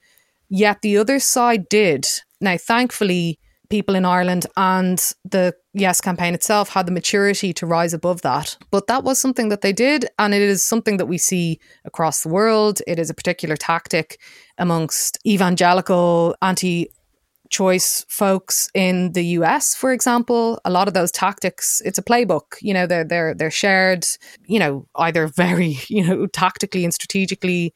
[0.49, 2.07] yet the other side did.
[2.39, 7.95] Now, thankfully, people in Ireland and the Yes campaign itself had the maturity to rise
[7.95, 8.55] above that.
[8.69, 12.21] But that was something that they did, and it is something that we see across
[12.21, 12.81] the world.
[12.86, 14.19] It is a particular tactic
[14.59, 16.89] amongst evangelical anti
[17.53, 22.57] choice folks in the US, for example, a lot of those tactics, it's a playbook.
[22.59, 24.05] You know, they're they're they're shared,
[24.45, 27.73] you know, either very, you know, tactically and strategically.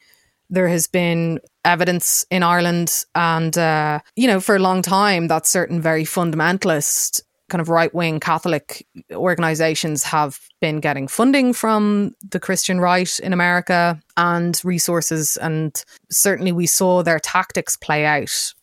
[0.49, 5.45] There has been evidence in Ireland and uh, you know, for a long time that
[5.45, 12.39] certain very fundamentalist kind of right wing Catholic organizations have been getting funding from the
[12.39, 15.37] Christian right in America and resources.
[15.37, 18.53] And certainly we saw their tactics play out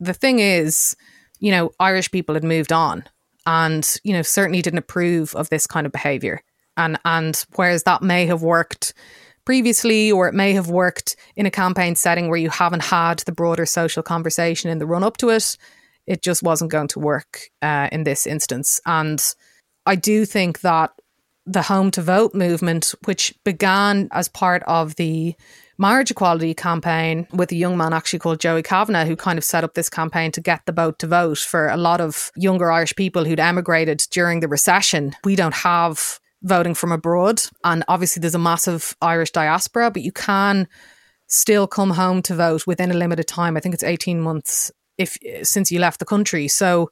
[0.00, 0.96] the thing is,
[1.38, 3.04] you know, Irish people had moved on
[3.46, 6.42] and, you know, certainly didn't approve of this kind of behavior.
[6.76, 8.92] And and whereas that may have worked
[9.44, 13.32] previously or it may have worked in a campaign setting where you haven't had the
[13.32, 15.56] broader social conversation in the run up to it,
[16.06, 18.80] it just wasn't going to work uh, in this instance.
[18.86, 19.22] And
[19.86, 20.90] I do think that
[21.46, 25.34] the home to vote movement, which began as part of the
[25.78, 29.64] marriage equality campaign with a young man actually called Joey Kavanagh, who kind of set
[29.64, 32.94] up this campaign to get the vote to vote for a lot of younger Irish
[32.96, 35.14] people who'd emigrated during the recession.
[35.24, 37.42] We don't have voting from abroad.
[37.64, 40.68] And obviously, there's a massive Irish diaspora, but you can
[41.26, 43.56] still come home to vote within a limited time.
[43.56, 46.48] I think it's 18 months if since you left the country.
[46.48, 46.90] So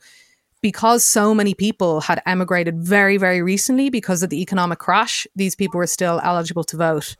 [0.60, 5.54] because so many people had emigrated very, very recently because of the economic crash, these
[5.54, 7.16] people were still eligible to vote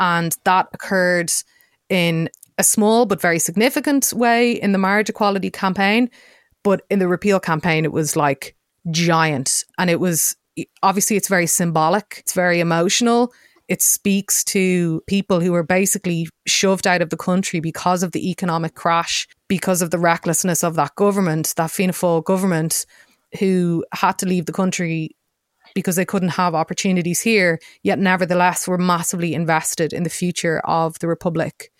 [0.00, 1.30] and that occurred
[1.88, 2.28] in
[2.58, 6.10] a small but very significant way in the marriage equality campaign.
[6.62, 8.56] But in the repeal campaign, it was like
[8.90, 9.64] giant.
[9.78, 10.36] And it was
[10.82, 13.32] obviously it's very symbolic, it's very emotional.
[13.68, 18.30] It speaks to people who were basically shoved out of the country because of the
[18.30, 22.84] economic crash, because of the recklessness of that government, that Fianna Fáil government,
[23.38, 25.14] who had to leave the country
[25.74, 30.98] because they couldn't have opportunities here, yet nevertheless were massively invested in the future of
[30.98, 31.72] the Republic.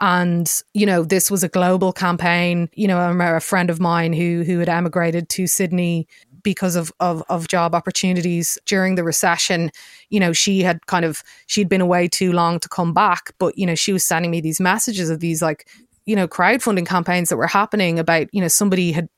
[0.00, 2.68] And, you know, this was a global campaign.
[2.74, 6.06] You know, I remember a friend of mine who who had emigrated to Sydney
[6.42, 9.70] because of, of, of job opportunities during the recession.
[10.08, 13.58] You know, she had kind of she'd been away too long to come back, but
[13.58, 15.68] you know, she was sending me these messages of these like,
[16.06, 19.08] you know, crowdfunding campaigns that were happening about, you know, somebody had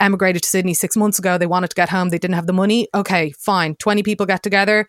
[0.00, 1.38] emigrated to Sydney six months ago.
[1.38, 2.08] They wanted to get home.
[2.10, 2.88] They didn't have the money.
[2.94, 3.74] Okay, fine.
[3.76, 4.86] 20 people get together,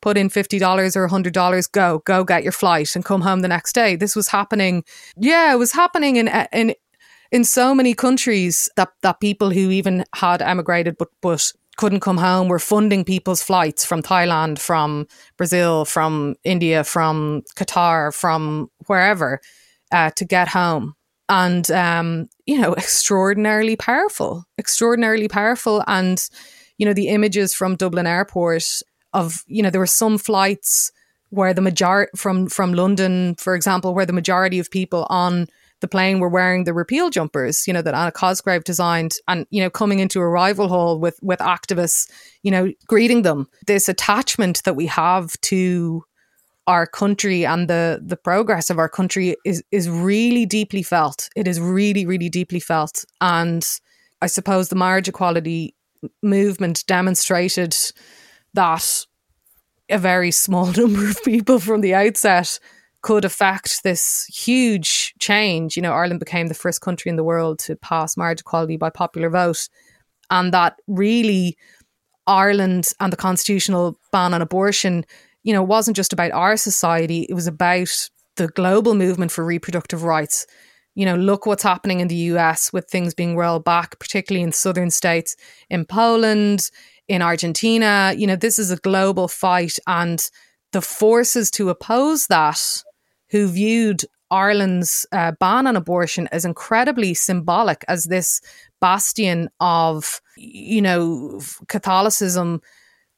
[0.00, 3.74] put in $50 or $100, go, go get your flight and come home the next
[3.74, 3.96] day.
[3.96, 4.84] This was happening.
[5.16, 6.74] Yeah, it was happening in, in,
[7.30, 12.18] in so many countries that, that people who even had emigrated but, but couldn't come
[12.18, 15.06] home were funding people's flights from Thailand, from
[15.38, 19.40] Brazil, from India, from Qatar, from wherever
[19.92, 20.94] uh, to get home.
[21.30, 25.84] And, um, you know, extraordinarily powerful, extraordinarily powerful.
[25.86, 26.22] And,
[26.76, 28.64] you know, the images from Dublin Airport
[29.12, 30.92] of, you know, there were some flights
[31.28, 35.46] where the majority from, from London, for example, where the majority of people on
[35.80, 39.62] the plane were wearing the repeal jumpers, you know, that Anna Cosgrave designed and, you
[39.62, 42.10] know, coming into arrival hall with, with activists,
[42.42, 43.46] you know, greeting them.
[43.66, 46.04] This attachment that we have to
[46.70, 51.28] our country and the the progress of our country is is really deeply felt.
[51.34, 53.04] It is really, really deeply felt.
[53.20, 53.66] And
[54.22, 55.74] I suppose the marriage equality
[56.22, 57.76] movement demonstrated
[58.54, 59.04] that
[59.90, 62.60] a very small number of people from the outset
[63.02, 65.76] could affect this huge change.
[65.76, 68.90] You know, Ireland became the first country in the world to pass marriage equality by
[68.90, 69.68] popular vote.
[70.30, 71.56] And that really,
[72.28, 75.04] Ireland and the constitutional ban on abortion,
[75.42, 77.88] you know, it wasn't just about our society, it was about
[78.36, 80.46] the global movement for reproductive rights.
[80.94, 84.52] You know, look what's happening in the US with things being rolled back, particularly in
[84.52, 85.36] southern states,
[85.68, 86.70] in Poland,
[87.08, 88.12] in Argentina.
[88.16, 90.22] You know, this is a global fight, and
[90.72, 92.82] the forces to oppose that
[93.30, 98.40] who viewed Ireland's uh, ban on abortion as incredibly symbolic as this
[98.80, 102.60] bastion of, you know, Catholicism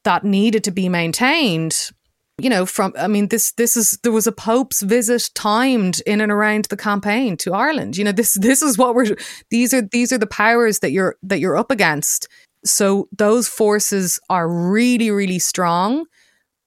[0.03, 1.91] that needed to be maintained.
[2.39, 6.19] You know, from I mean, this this is there was a Pope's visit timed in
[6.19, 7.95] and around the campaign to Ireland.
[7.95, 9.15] You know, this this is what we're
[9.51, 12.27] these are these are the powers that you're that you're up against.
[12.65, 16.05] So those forces are really really strong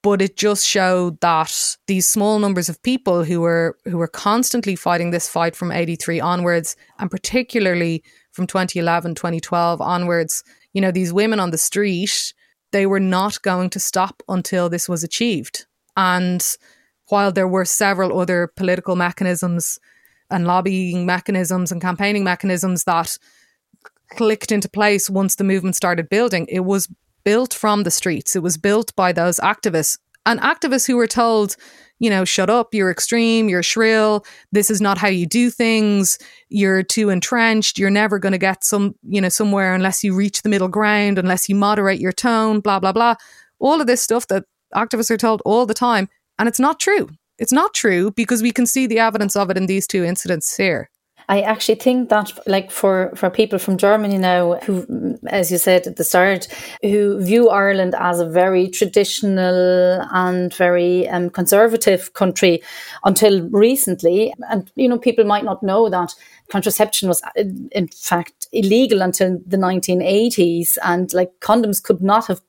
[0.06, 4.76] but it just showed that these small numbers of people who were who were constantly
[4.76, 10.44] fighting this fight from 83 onwards and particularly from 2011 2012 onwards
[10.74, 12.32] you know these women on the street
[12.72, 16.56] they were not going to stop until this was achieved and
[17.08, 19.78] while there were several other political mechanisms
[20.30, 23.16] and lobbying mechanisms and campaigning mechanisms that
[24.10, 26.88] clicked into place once the movement started building it was
[27.26, 28.36] built from the streets.
[28.36, 31.56] It was built by those activists and activists who were told,
[31.98, 36.18] you know, shut up, you're extreme, you're shrill, this is not how you do things,
[36.48, 40.42] you're too entrenched, you're never going to get some, you know, somewhere unless you reach
[40.42, 43.14] the middle ground, unless you moderate your tone, blah, blah, blah.
[43.58, 44.44] All of this stuff that
[44.74, 46.08] activists are told all the time.
[46.38, 47.08] And it's not true.
[47.38, 50.56] It's not true because we can see the evidence of it in these two incidents
[50.56, 50.90] here.
[51.28, 55.86] I actually think that, like for for people from Germany now, who, as you said
[55.86, 56.46] at the start,
[56.82, 62.62] who view Ireland as a very traditional and very um, conservative country
[63.04, 66.14] until recently, and you know, people might not know that
[66.48, 72.40] contraception was in fact illegal until the 1980s, and like condoms could not have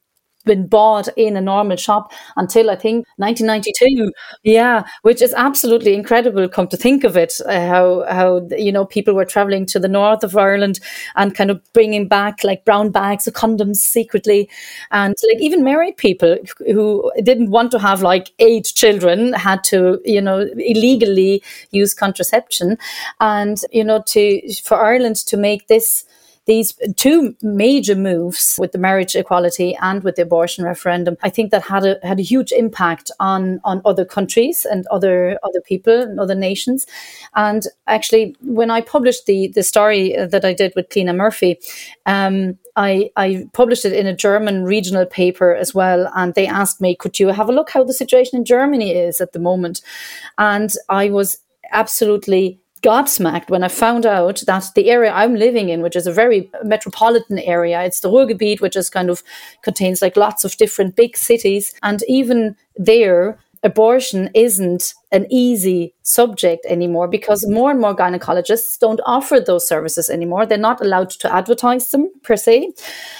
[0.48, 4.12] been bought in a normal shop until I think 1992.
[4.44, 6.48] Yeah, which is absolutely incredible.
[6.50, 9.88] Come to think of it, uh, how how you know people were traveling to the
[9.88, 10.80] north of Ireland
[11.16, 14.50] and kind of bringing back like brown bags of condoms secretly,
[14.92, 20.00] and like even married people who didn't want to have like eight children had to
[20.06, 22.78] you know illegally use contraception,
[23.20, 26.06] and you know to for Ireland to make this
[26.48, 31.52] these two major moves with the marriage equality and with the abortion referendum, I think
[31.52, 36.02] that had a had a huge impact on on other countries and other other people
[36.02, 36.88] and other nations.
[37.36, 41.60] And actually, when I published the the story that I did with Cliona Murphy,
[42.06, 46.80] um, I, I published it in a German regional paper as well, and they asked
[46.80, 49.82] me, "Could you have a look how the situation in Germany is at the moment?"
[50.38, 51.40] And I was
[51.72, 56.12] absolutely gobsmacked when I found out that the area I'm living in, which is a
[56.12, 59.24] very metropolitan area, it's the Ruhrgebiet, which is kind of
[59.62, 61.74] contains like lots of different big cities.
[61.84, 69.00] And even there, abortion isn't an easy subject anymore because more and more gynecologists don't
[69.06, 70.46] offer those services anymore.
[70.46, 72.74] They're not allowed to advertise them per se.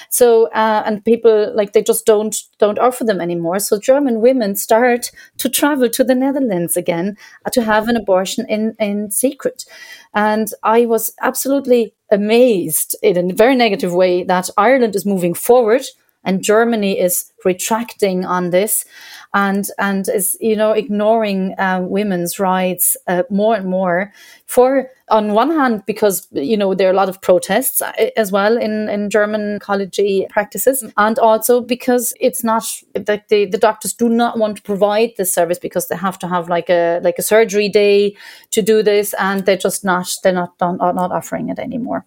[0.10, 3.60] So, uh, and people like they just don't don't offer them anymore.
[3.60, 7.18] So German women start to travel to the Netherlands again
[7.52, 9.66] to have an abortion in in secret.
[10.14, 15.84] And I was absolutely amazed in a very negative way that Ireland is moving forward
[16.28, 18.86] and Germany is retracting on this
[19.34, 24.12] and and is you know ignoring uh, women's rights uh, more and more.
[24.46, 28.32] For on one hand because you know there are a lot of protests uh, as
[28.32, 30.00] well in in German college
[30.30, 35.12] practices and also because it's not that the, the doctors do not want to provide
[35.18, 38.16] this service because they have to have like a like a surgery day
[38.52, 42.06] to do this and they're just not they're not not, not offering it anymore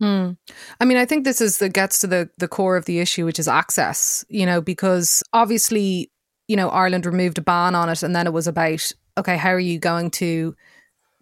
[0.00, 0.32] Hmm.
[0.78, 3.24] I mean, I think this is that gets to the the core of the issue,
[3.24, 4.24] which is access.
[4.28, 6.10] You know, because obviously,
[6.48, 9.50] you know, Ireland removed a ban on it, and then it was about okay, how
[9.50, 10.54] are you going to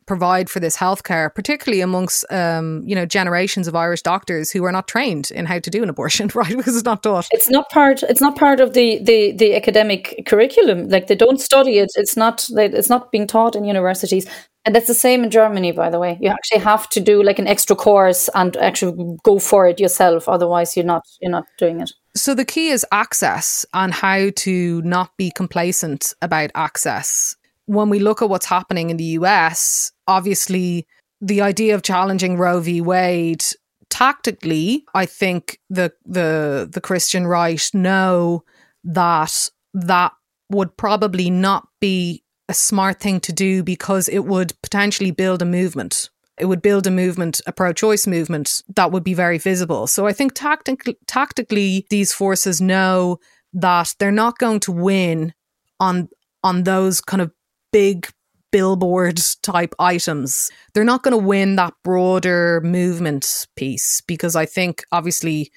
[0.06, 4.72] provide for this healthcare, particularly amongst um, you know generations of Irish doctors who are
[4.72, 6.56] not trained in how to do an abortion, right?
[6.56, 7.28] Because it's not taught.
[7.30, 8.02] It's not part.
[8.02, 10.88] It's not part of the the, the academic curriculum.
[10.88, 11.90] Like they don't study it.
[11.96, 12.48] It's not.
[12.50, 14.26] It's not being taught in universities.
[14.66, 16.16] And that's the same in Germany, by the way.
[16.22, 20.26] You actually have to do like an extra course and actually go for it yourself.
[20.26, 21.92] Otherwise, you're not you're not doing it.
[22.16, 27.36] So the key is access and how to not be complacent about access.
[27.66, 30.86] When we look at what's happening in the US, obviously
[31.20, 32.80] the idea of challenging Roe v.
[32.80, 33.44] Wade
[33.90, 38.44] tactically, I think the the the Christian right know
[38.84, 40.12] that that
[40.50, 45.46] would probably not be a smart thing to do because it would potentially build a
[45.46, 46.10] movement.
[46.38, 49.86] It would build a movement, a pro choice movement that would be very visible.
[49.86, 53.18] So I think tactic- tactically, these forces know
[53.52, 55.32] that they're not going to win
[55.78, 56.08] on
[56.42, 57.32] on those kind of
[57.74, 58.08] big
[58.52, 60.48] billboard type items.
[60.72, 65.50] They're not going to win that broader movement piece because I think obviously,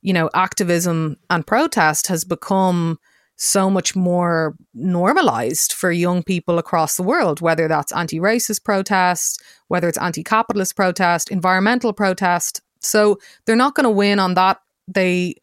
[0.00, 2.96] you know, activism and protest has become
[3.36, 9.42] so much more normalized for young people across the world, whether that's anti racist protest,
[9.66, 12.60] whether it's anti capitalist protest, environmental protest.
[12.82, 14.60] So they're not going to win on that.
[14.86, 15.34] They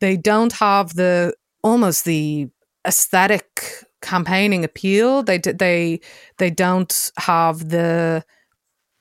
[0.00, 2.48] they don't have the almost the
[2.84, 5.22] aesthetic campaigning appeal.
[5.22, 6.00] They they
[6.38, 8.24] they don't have the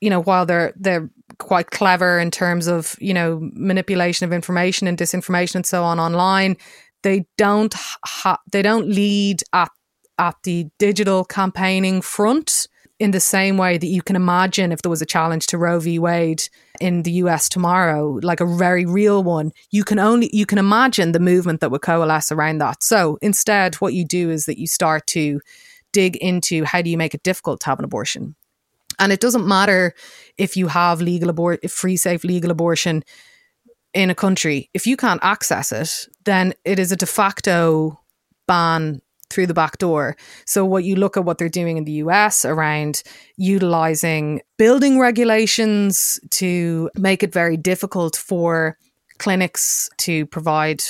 [0.01, 4.87] you know while they're they're quite clever in terms of you know manipulation of information
[4.87, 6.55] and disinformation and so on online
[7.03, 7.73] they don't
[8.05, 9.71] ha- they don't lead at
[10.17, 12.67] at the digital campaigning front
[12.99, 15.79] in the same way that you can imagine if there was a challenge to Roe
[15.79, 15.99] v.
[15.99, 16.47] Wade
[16.79, 21.11] in the US tomorrow, like a very real one, you can only you can imagine
[21.11, 22.83] the movement that would coalesce around that.
[22.83, 25.41] So instead, what you do is that you start to
[25.91, 28.35] dig into how do you make it difficult to have an abortion.
[28.97, 29.93] And it doesn't matter
[30.37, 33.03] if you have legal abort free, safe, legal abortion
[33.95, 37.99] in a country, if you can't access it, then it is a de facto
[38.45, 40.15] ban through the back door.
[40.45, 43.03] So what you look at what they're doing in the US around
[43.37, 48.77] utilizing building regulations to make it very difficult for
[49.17, 50.83] clinics to provide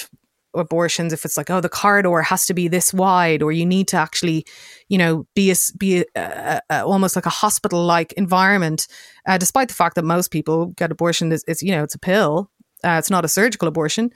[0.56, 3.90] abortions if it's like oh the corridor has to be this wide or you need
[3.90, 4.46] to actually
[4.88, 8.88] you know be a, be a, a, almost like a hospital like environment
[9.28, 12.00] uh, despite the fact that most people get abortion is, is you know it's a
[12.00, 12.50] pill
[12.86, 14.12] uh, it's not a surgical abortion.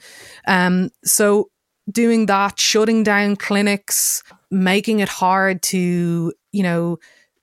[0.46, 1.50] Um, so
[1.90, 6.98] doing that, shutting down clinics, making it hard to, you know,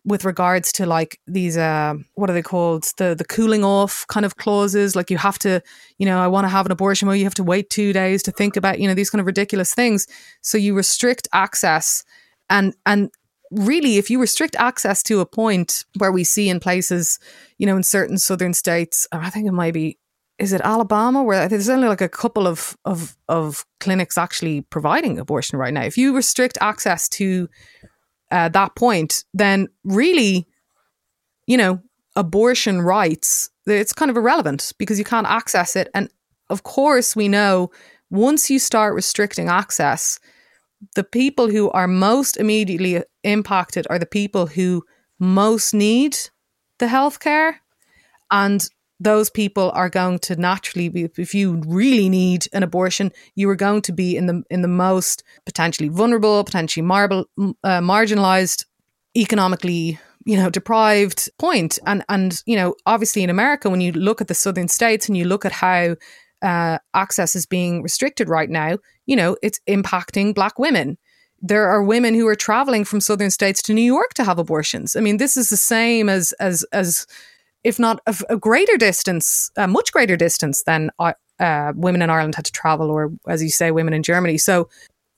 [0.06, 2.86] with regards to like these uh what are they called?
[2.98, 4.96] The the cooling off kind of clauses.
[4.96, 5.62] Like you have to
[5.98, 8.24] you know I want to have an abortion well you have to wait 2 days
[8.24, 10.08] to think about you know these kind of ridiculous things.
[10.42, 12.04] So you restrict access
[12.50, 13.10] and and
[13.52, 17.20] really if you restrict access to a point where we see in places
[17.58, 19.98] you know in certain southern states I think it might be
[20.40, 25.18] is it Alabama where there's only like a couple of, of of clinics actually providing
[25.20, 25.84] abortion right now.
[25.84, 27.50] If you restrict access to
[28.32, 30.48] uh, that point, then really,
[31.48, 31.82] you know,
[32.16, 35.90] abortion rights it's kind of irrelevant because you can't access it.
[35.94, 36.10] And
[36.50, 37.72] of course, we know
[38.10, 40.20] once you start restricting access,
[40.96, 44.84] the people who are most immediately impacted are the people who
[45.20, 46.18] most need
[46.80, 47.56] the healthcare
[48.32, 48.70] and
[49.00, 53.56] those people are going to naturally be if you really need an abortion you are
[53.56, 58.66] going to be in the in the most potentially vulnerable potentially marble, uh, marginalized
[59.16, 61.80] economically you know deprived point.
[61.86, 65.18] And and you know obviously in america when you look at the southern states and
[65.18, 65.96] you look at how
[66.44, 70.98] uh, access is being restricted right now you know it's impacting black women.
[71.40, 74.96] There are women who are traveling from southern states to new york to have abortions.
[74.96, 77.08] I mean this is the same as as as
[77.68, 82.10] if not a, a greater distance a much greater distance than uh, uh, women in
[82.10, 84.68] ireland had to travel or as you say women in germany so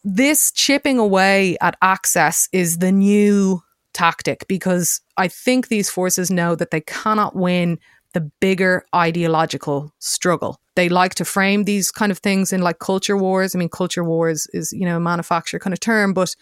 [0.03, 3.61] this chipping away at access is the new
[3.93, 7.79] tactic because I think these forces know that they cannot win
[8.13, 10.57] the bigger ideological struggle.
[10.75, 13.53] They like to frame these kind of things in like culture wars.
[13.53, 16.35] I mean, culture wars is, you know, a manufacturer kind of term, but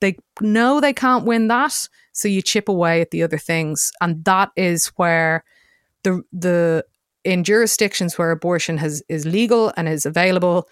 [0.00, 1.88] they know they can't win that.
[2.12, 3.92] So you chip away at the other things.
[4.00, 5.44] And that is where
[6.02, 6.84] the, the,
[7.24, 10.68] in jurisdictions where abortion has, is legal and is available,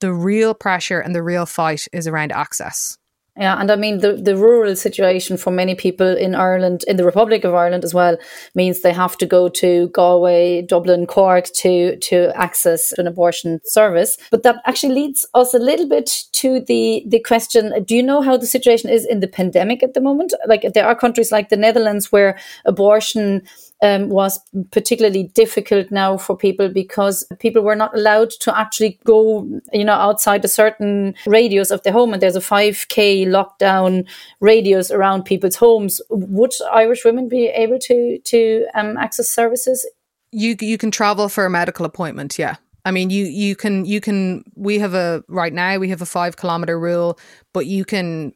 [0.00, 2.96] the real pressure and the real fight is around access.
[3.38, 7.04] Yeah, and I mean the the rural situation for many people in Ireland, in the
[7.04, 8.16] Republic of Ireland as well,
[8.54, 14.16] means they have to go to Galway, Dublin, Cork to to access an abortion service.
[14.30, 18.22] But that actually leads us a little bit to the the question: Do you know
[18.22, 20.32] how the situation is in the pandemic at the moment?
[20.46, 23.42] Like there are countries like the Netherlands where abortion
[23.82, 24.38] um, was
[24.70, 29.92] particularly difficult now for people because people were not allowed to actually go, you know,
[29.92, 32.12] outside a certain radius of their home.
[32.12, 34.06] And there's a 5K lockdown
[34.40, 36.00] radius around people's homes.
[36.08, 39.86] Would Irish women be able to to um, access services?
[40.32, 42.38] You you can travel for a medical appointment.
[42.38, 42.56] Yeah.
[42.84, 44.44] I mean, you you can you can.
[44.54, 45.78] We have a right now.
[45.78, 47.18] We have a five kilometer rule,
[47.52, 48.32] but you can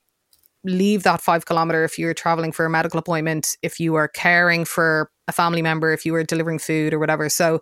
[0.65, 4.65] leave that five kilometer if you're traveling for a medical appointment, if you are caring
[4.65, 7.29] for a family member, if you were delivering food or whatever.
[7.29, 7.61] So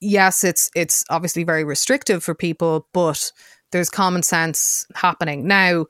[0.00, 3.32] yes, it's it's obviously very restrictive for people, but
[3.72, 5.46] there's common sense happening.
[5.46, 5.86] Now,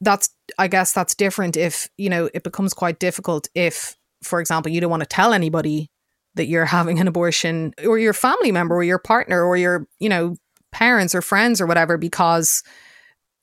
[0.00, 0.28] that's
[0.58, 4.80] I guess that's different if, you know, it becomes quite difficult if, for example, you
[4.80, 5.90] don't want to tell anybody
[6.34, 10.08] that you're having an abortion or your family member or your partner or your, you
[10.08, 10.36] know,
[10.70, 12.62] parents or friends or whatever because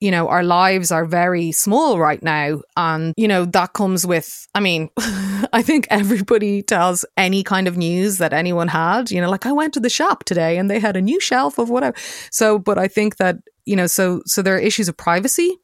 [0.04, 2.62] you know, our lives are very small right now.
[2.76, 7.78] And, you know, that comes with, I mean, I think everybody tells any kind of
[7.78, 10.82] news that anyone had, you know, like I went to the shop today and they
[10.82, 11.96] had a new shelf of whatever.
[12.32, 15.58] So, but I think that, you know, so, so there are issues of privacy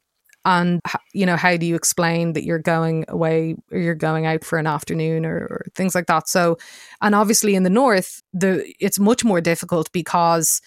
[0.46, 0.80] and
[1.12, 4.58] you know how do you explain that you're going away or you're going out for
[4.58, 6.56] an afternoon or, or, things like that so
[7.02, 10.62] and obviously in the north the it's much more difficult because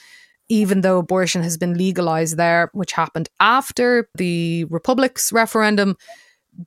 [0.49, 5.95] even though abortion has been legalized there, which happened after the Republic's referendum,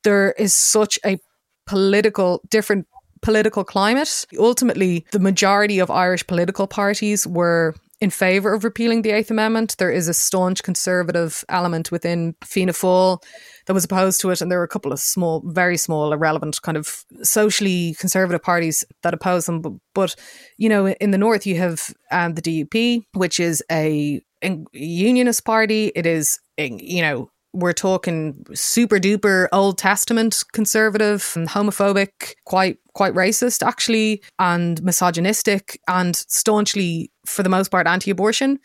[0.02, 1.18] there is such a
[1.66, 2.86] political, different
[3.22, 4.24] political climate.
[4.38, 9.76] Ultimately, the majority of Irish political parties were in favour of repealing the Eighth Amendment.
[9.78, 13.22] There is a staunch conservative element within Fianna Fáil
[13.66, 16.60] that was opposed to it, and there were a couple of small, very small, irrelevant
[16.62, 19.60] kind of socially conservative parties that oppose them.
[19.60, 20.16] But, but
[20.56, 25.44] you know, in the north, you have um, the DUP, which is a, a unionist
[25.44, 25.92] party.
[25.94, 33.14] It is, you know, we're talking super duper Old Testament conservative and homophobic, quite quite
[33.14, 38.58] racist actually, and misogynistic, and staunchly, for the most part, anti-abortion.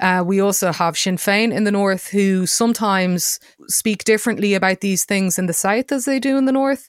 [0.00, 3.38] Uh, we also have Sinn Féin in the north, who sometimes
[3.68, 6.88] speak differently about these things in the south as they do in the north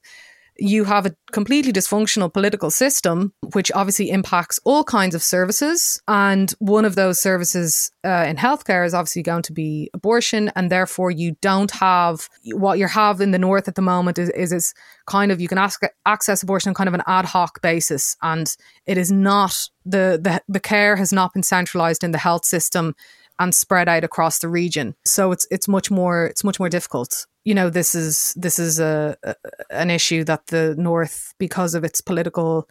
[0.62, 6.00] you have a completely dysfunctional political system, which obviously impacts all kinds of services.
[6.08, 10.52] And one of those services uh, in healthcare is obviously going to be abortion.
[10.56, 14.30] And therefore, you don't have what you have in the North at the moment is,
[14.30, 14.74] is, is
[15.08, 18.16] kind of you can ask, access abortion on kind of an ad hoc basis.
[18.22, 18.56] And
[18.86, 22.94] it is not the, the, the care has not been centralized in the health system
[23.40, 24.96] and spread out across the region.
[25.04, 27.26] So it's it's much more it's much more difficult.
[27.44, 29.36] You know, this is this is a, a
[29.72, 32.70] an issue that the North, because of its political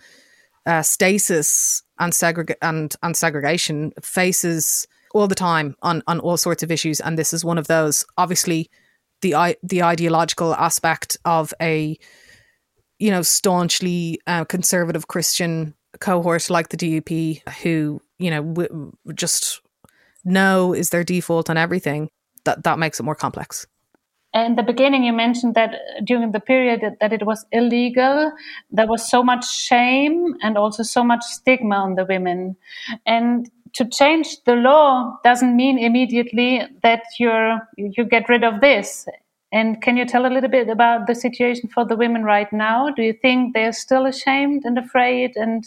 [0.67, 6.63] uh, stasis and segreg- and and segregation, faces all the time on on all sorts
[6.63, 8.05] of issues, and this is one of those.
[8.17, 8.71] Obviously,
[9.23, 11.99] the the ideological aspect of a
[12.99, 19.61] you know staunchly uh, conservative Christian cohort like the DUP, who you know w- just
[20.25, 22.11] no is their default on everything,
[22.45, 23.67] that, that makes it more complex.
[24.33, 28.33] In the beginning, you mentioned that uh, during the period that it was illegal,
[28.71, 32.57] there was so much shame and also so much stigma on the women.
[33.07, 39.07] And to change the law doesn't mean immediately that you're you get rid of this.
[39.53, 42.91] And can you tell a little bit about the situation for the women right now?
[42.91, 45.65] Do you think they're still ashamed and afraid and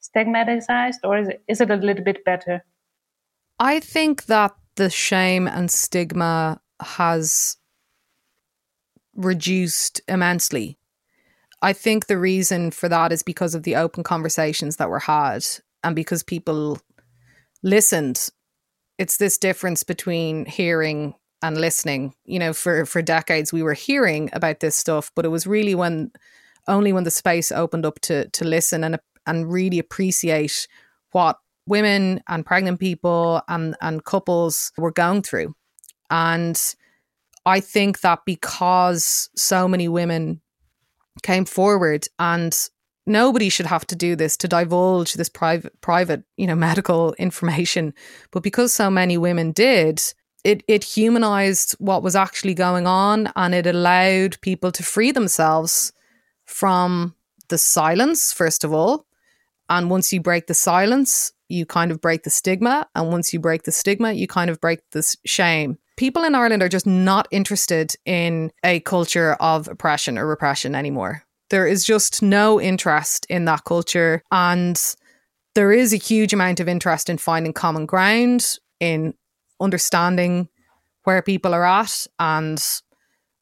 [0.00, 2.64] stigmatized, or is it, is it a little bit better?
[3.58, 7.56] I think that the shame and stigma has
[9.18, 10.78] reduced immensely.
[11.60, 15.44] I think the reason for that is because of the open conversations that were had
[15.82, 16.78] and because people
[17.62, 18.28] listened.
[18.96, 22.14] It's this difference between hearing and listening.
[22.24, 25.74] You know, for for decades we were hearing about this stuff, but it was really
[25.74, 26.12] when
[26.68, 30.68] only when the space opened up to to listen and and really appreciate
[31.10, 35.54] what women and pregnant people and and couples were going through.
[36.10, 36.60] And
[37.48, 40.42] I think that because so many women
[41.22, 42.54] came forward and
[43.06, 47.94] nobody should have to do this to divulge this private private you know medical information
[48.32, 50.02] but because so many women did
[50.44, 55.90] it it humanized what was actually going on and it allowed people to free themselves
[56.44, 57.14] from
[57.48, 59.06] the silence first of all.
[59.70, 62.86] And once you break the silence you kind of break the stigma.
[62.94, 66.62] And once you break the stigma you kind of break the shame people in Ireland
[66.62, 71.24] are just not interested in a culture of oppression or repression anymore.
[71.50, 74.80] There is just no interest in that culture and
[75.54, 79.12] there is a huge amount of interest in finding common ground in
[79.60, 80.48] understanding
[81.02, 82.64] where people are at and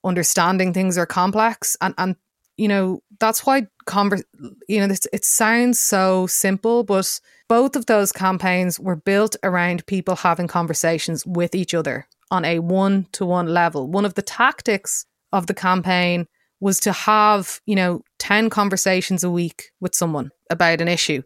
[0.02, 2.16] understanding things are complex and and
[2.57, 4.22] you know that's why conver-
[4.68, 10.14] you know it sounds so simple but both of those campaigns were built around people
[10.14, 13.89] having conversations with each other on a one to one level.
[13.89, 16.27] One of the tactics of the campaign
[16.61, 21.22] was to have you know 10 conversations a week with someone about an issue.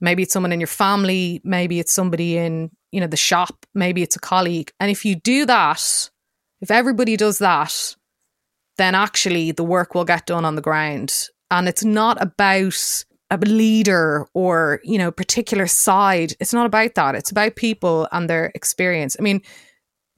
[0.00, 4.02] Maybe it's someone in your family maybe it's somebody in you know the shop maybe
[4.02, 4.72] it's a colleague.
[4.80, 6.10] And if you do that
[6.60, 7.96] if everybody does that
[8.78, 11.28] then actually the work will get done on the ground.
[11.50, 16.34] And it's not about a leader or you know particular side.
[16.38, 17.14] It's not about that.
[17.14, 19.16] It's about people and their experience.
[19.18, 19.42] I mean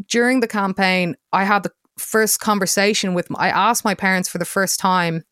[0.09, 4.44] during the campaign i had the first conversation with i asked my parents for the
[4.44, 5.22] first time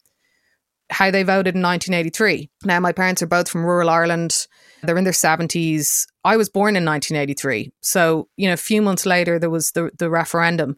[0.91, 4.47] how they voted in 1983 now my parents are both from rural ireland
[4.83, 6.07] they're in their 70s.
[6.25, 7.73] I was born in 1983.
[7.81, 10.77] So, you know, a few months later, there was the, the referendum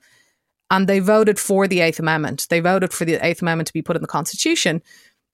[0.71, 2.47] and they voted for the Eighth Amendment.
[2.51, 4.83] They voted for the Eighth Amendment to be put in the Constitution.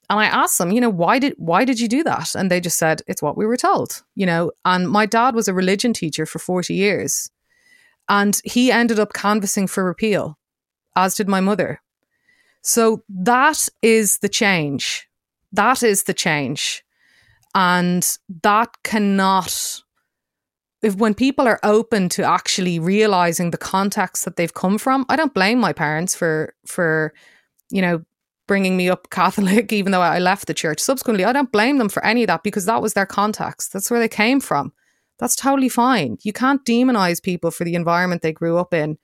[0.09, 2.35] And I asked them, you know, why did why did you do that?
[2.35, 4.51] And they just said, it's what we were told, you know.
[4.65, 7.29] And my dad was a religion teacher for 40 years.
[8.11, 10.37] And he ended up canvassing for repeal,
[10.97, 11.81] as did my mother.
[12.61, 15.07] So that is the change.
[15.53, 16.83] That is the change.
[17.55, 18.05] And
[18.43, 19.81] that cannot,
[20.83, 25.15] if when people are open to actually realizing the context that they've come from, I
[25.15, 27.13] don't blame my parents for, for,
[27.69, 28.03] you know,
[28.45, 31.23] bringing me up Catholic, even though I left the church subsequently.
[31.23, 33.71] I don't blame them for any of that because that was their context.
[33.71, 34.73] That's where they came from.
[35.21, 36.17] That's totally fine.
[36.23, 38.97] You can't demonize people for the environment they grew up in,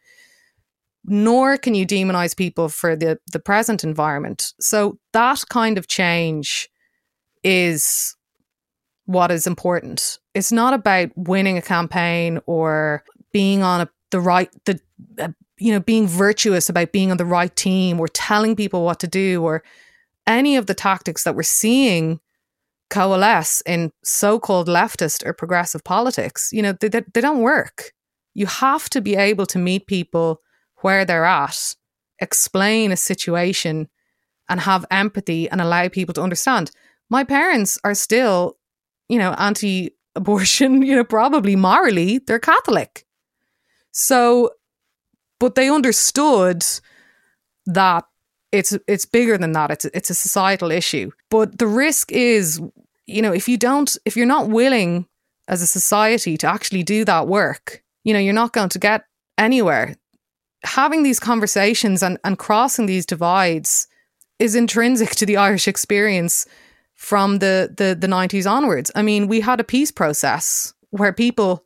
[1.05, 4.53] nor can you demonize people for the, the present environment.
[4.59, 6.69] So that kind of change
[7.43, 8.15] is
[9.05, 10.17] what is important.
[10.33, 14.79] It's not about winning a campaign or being on a, the right the
[15.19, 18.99] uh, you know being virtuous about being on the right team or telling people what
[19.01, 19.63] to do or
[20.25, 22.19] any of the tactics that we're seeing
[22.89, 26.49] coalesce in so-called leftist or progressive politics.
[26.51, 27.93] You know they, they, they don't work.
[28.33, 30.41] You have to be able to meet people
[30.81, 31.75] where they're at,
[32.19, 33.89] explain a situation,
[34.47, 36.71] and have empathy and allow people to understand.
[37.09, 38.57] My parents are still
[39.09, 43.05] you know, anti abortion, you know, probably morally, they're Catholic.
[43.91, 44.51] So,
[45.39, 46.63] but they understood
[47.65, 48.05] that
[48.51, 49.71] it's it's bigger than that.
[49.71, 51.11] It's it's a societal issue.
[51.29, 52.61] But the risk is,
[53.07, 55.07] you know, if you don't, if you're not willing
[55.47, 59.05] as a society to actually do that work, you know, you're not going to get
[59.37, 59.95] anywhere.
[60.63, 63.87] Having these conversations and, and crossing these divides
[64.39, 66.45] is intrinsic to the Irish experience
[66.95, 68.91] from the, the, the 90s onwards.
[68.95, 71.63] I mean, we had a peace process where people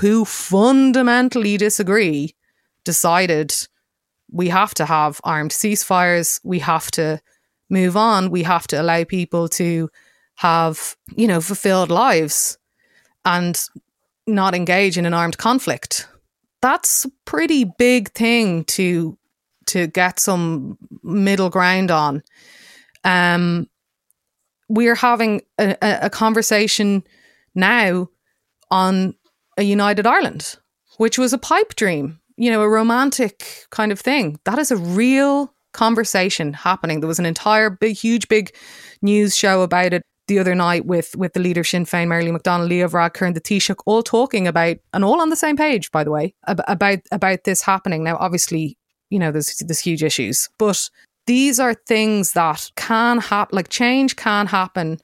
[0.00, 2.34] who fundamentally disagree
[2.84, 3.54] decided
[4.30, 7.20] we have to have armed ceasefires, we have to
[7.70, 9.88] move on, we have to allow people to
[10.42, 12.58] have, you know, fulfilled lives
[13.24, 13.60] and
[14.26, 16.08] not engage in an armed conflict.
[16.60, 19.16] That's a pretty big thing to
[19.66, 22.24] to get some middle ground on.
[23.04, 23.68] Um,
[24.68, 27.04] we're having a, a conversation
[27.54, 28.08] now
[28.68, 29.14] on
[29.56, 30.56] a united Ireland,
[30.96, 34.40] which was a pipe dream, you know, a romantic kind of thing.
[34.44, 36.98] That is a real conversation happening.
[36.98, 38.52] There was an entire big, huge, big
[39.02, 42.24] news show about it the other night with with the leader of Sinn Féin, Mary
[42.24, 45.56] Lou McDonald, Leo Varadkar, and the Taoiseach, all talking about and all on the same
[45.56, 48.04] page, by the way, about about this happening.
[48.04, 48.76] Now, obviously,
[49.10, 50.88] you know, there's there's huge issues, but
[51.26, 54.98] these are things that can happen, like change can happen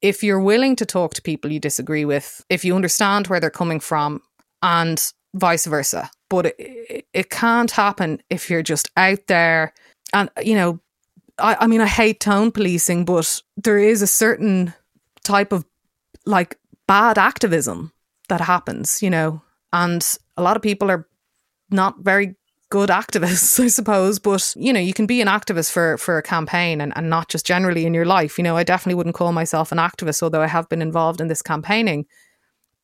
[0.00, 3.50] if you're willing to talk to people you disagree with, if you understand where they're
[3.50, 4.22] coming from,
[4.62, 6.10] and vice versa.
[6.28, 9.74] But it, it can't happen if you're just out there
[10.12, 10.80] and, you know,
[11.40, 14.74] I, I mean, I hate tone policing, but there is a certain
[15.24, 15.64] type of
[16.26, 17.92] like bad activism
[18.28, 21.06] that happens, you know, and a lot of people are
[21.70, 22.36] not very
[22.70, 24.18] good activists, I suppose.
[24.18, 27.28] But you know, you can be an activist for for a campaign and, and not
[27.28, 28.38] just generally in your life.
[28.38, 31.28] You know, I definitely wouldn't call myself an activist, although I have been involved in
[31.28, 32.06] this campaigning.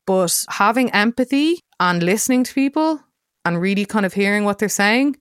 [0.05, 3.01] But having empathy and listening to people
[3.43, 5.17] and really kind of hearing what they're saying,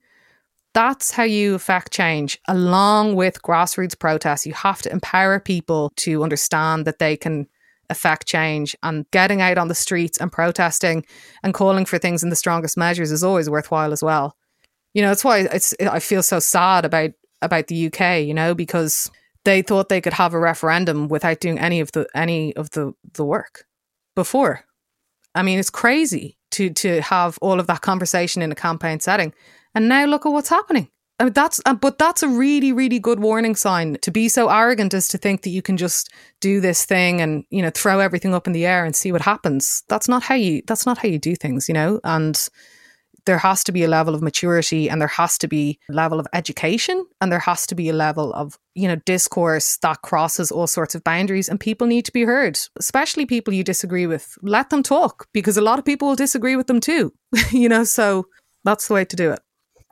[0.76, 2.38] that's how you affect change.
[2.46, 7.48] Along with grassroots protests, you have to empower people to understand that they can
[7.88, 11.04] affect change and getting out on the streets and protesting
[11.42, 14.36] and calling for things in the strongest measures is always worthwhile as well
[14.96, 17.10] you know, that's why it's I feel so sad about
[17.42, 19.10] about the UK, you know, because
[19.44, 22.94] they thought they could have a referendum without doing any of the any of the
[23.12, 23.66] the work
[24.14, 24.64] before.
[25.34, 29.34] I mean, it's crazy to to have all of that conversation in a campaign setting,
[29.76, 30.88] and now look at what's happening.
[31.18, 34.48] I mean, that's uh, but that's a really really good warning sign to be so
[34.50, 38.00] arrogant as to think that you can just do this thing and you know throw
[38.00, 39.82] everything up in the air and see what happens.
[39.88, 42.00] That's not how you that's not how you do things, you know.
[42.04, 42.48] And
[43.26, 46.20] there has to be a level of maturity and there has to be a level
[46.20, 50.50] of education and there has to be a level of you know discourse that crosses
[50.52, 54.38] all sorts of boundaries and people need to be heard especially people you disagree with
[54.42, 57.12] let them talk because a lot of people will disagree with them too
[57.50, 58.26] you know so
[58.64, 59.40] that's the way to do it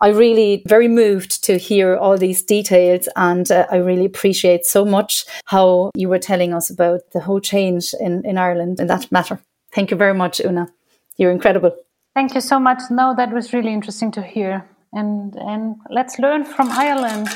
[0.05, 4.85] I really very moved to hear all these details, and uh, I really appreciate so
[4.85, 9.11] much how you were telling us about the whole change in, in Ireland in that
[9.11, 9.39] matter.
[9.73, 10.69] Thank you very much, Una.
[11.17, 11.75] You're incredible.
[12.15, 12.83] Thank you so much.
[12.91, 14.69] No, that was really interesting to hear.
[14.93, 17.29] And and let's learn from Ireland.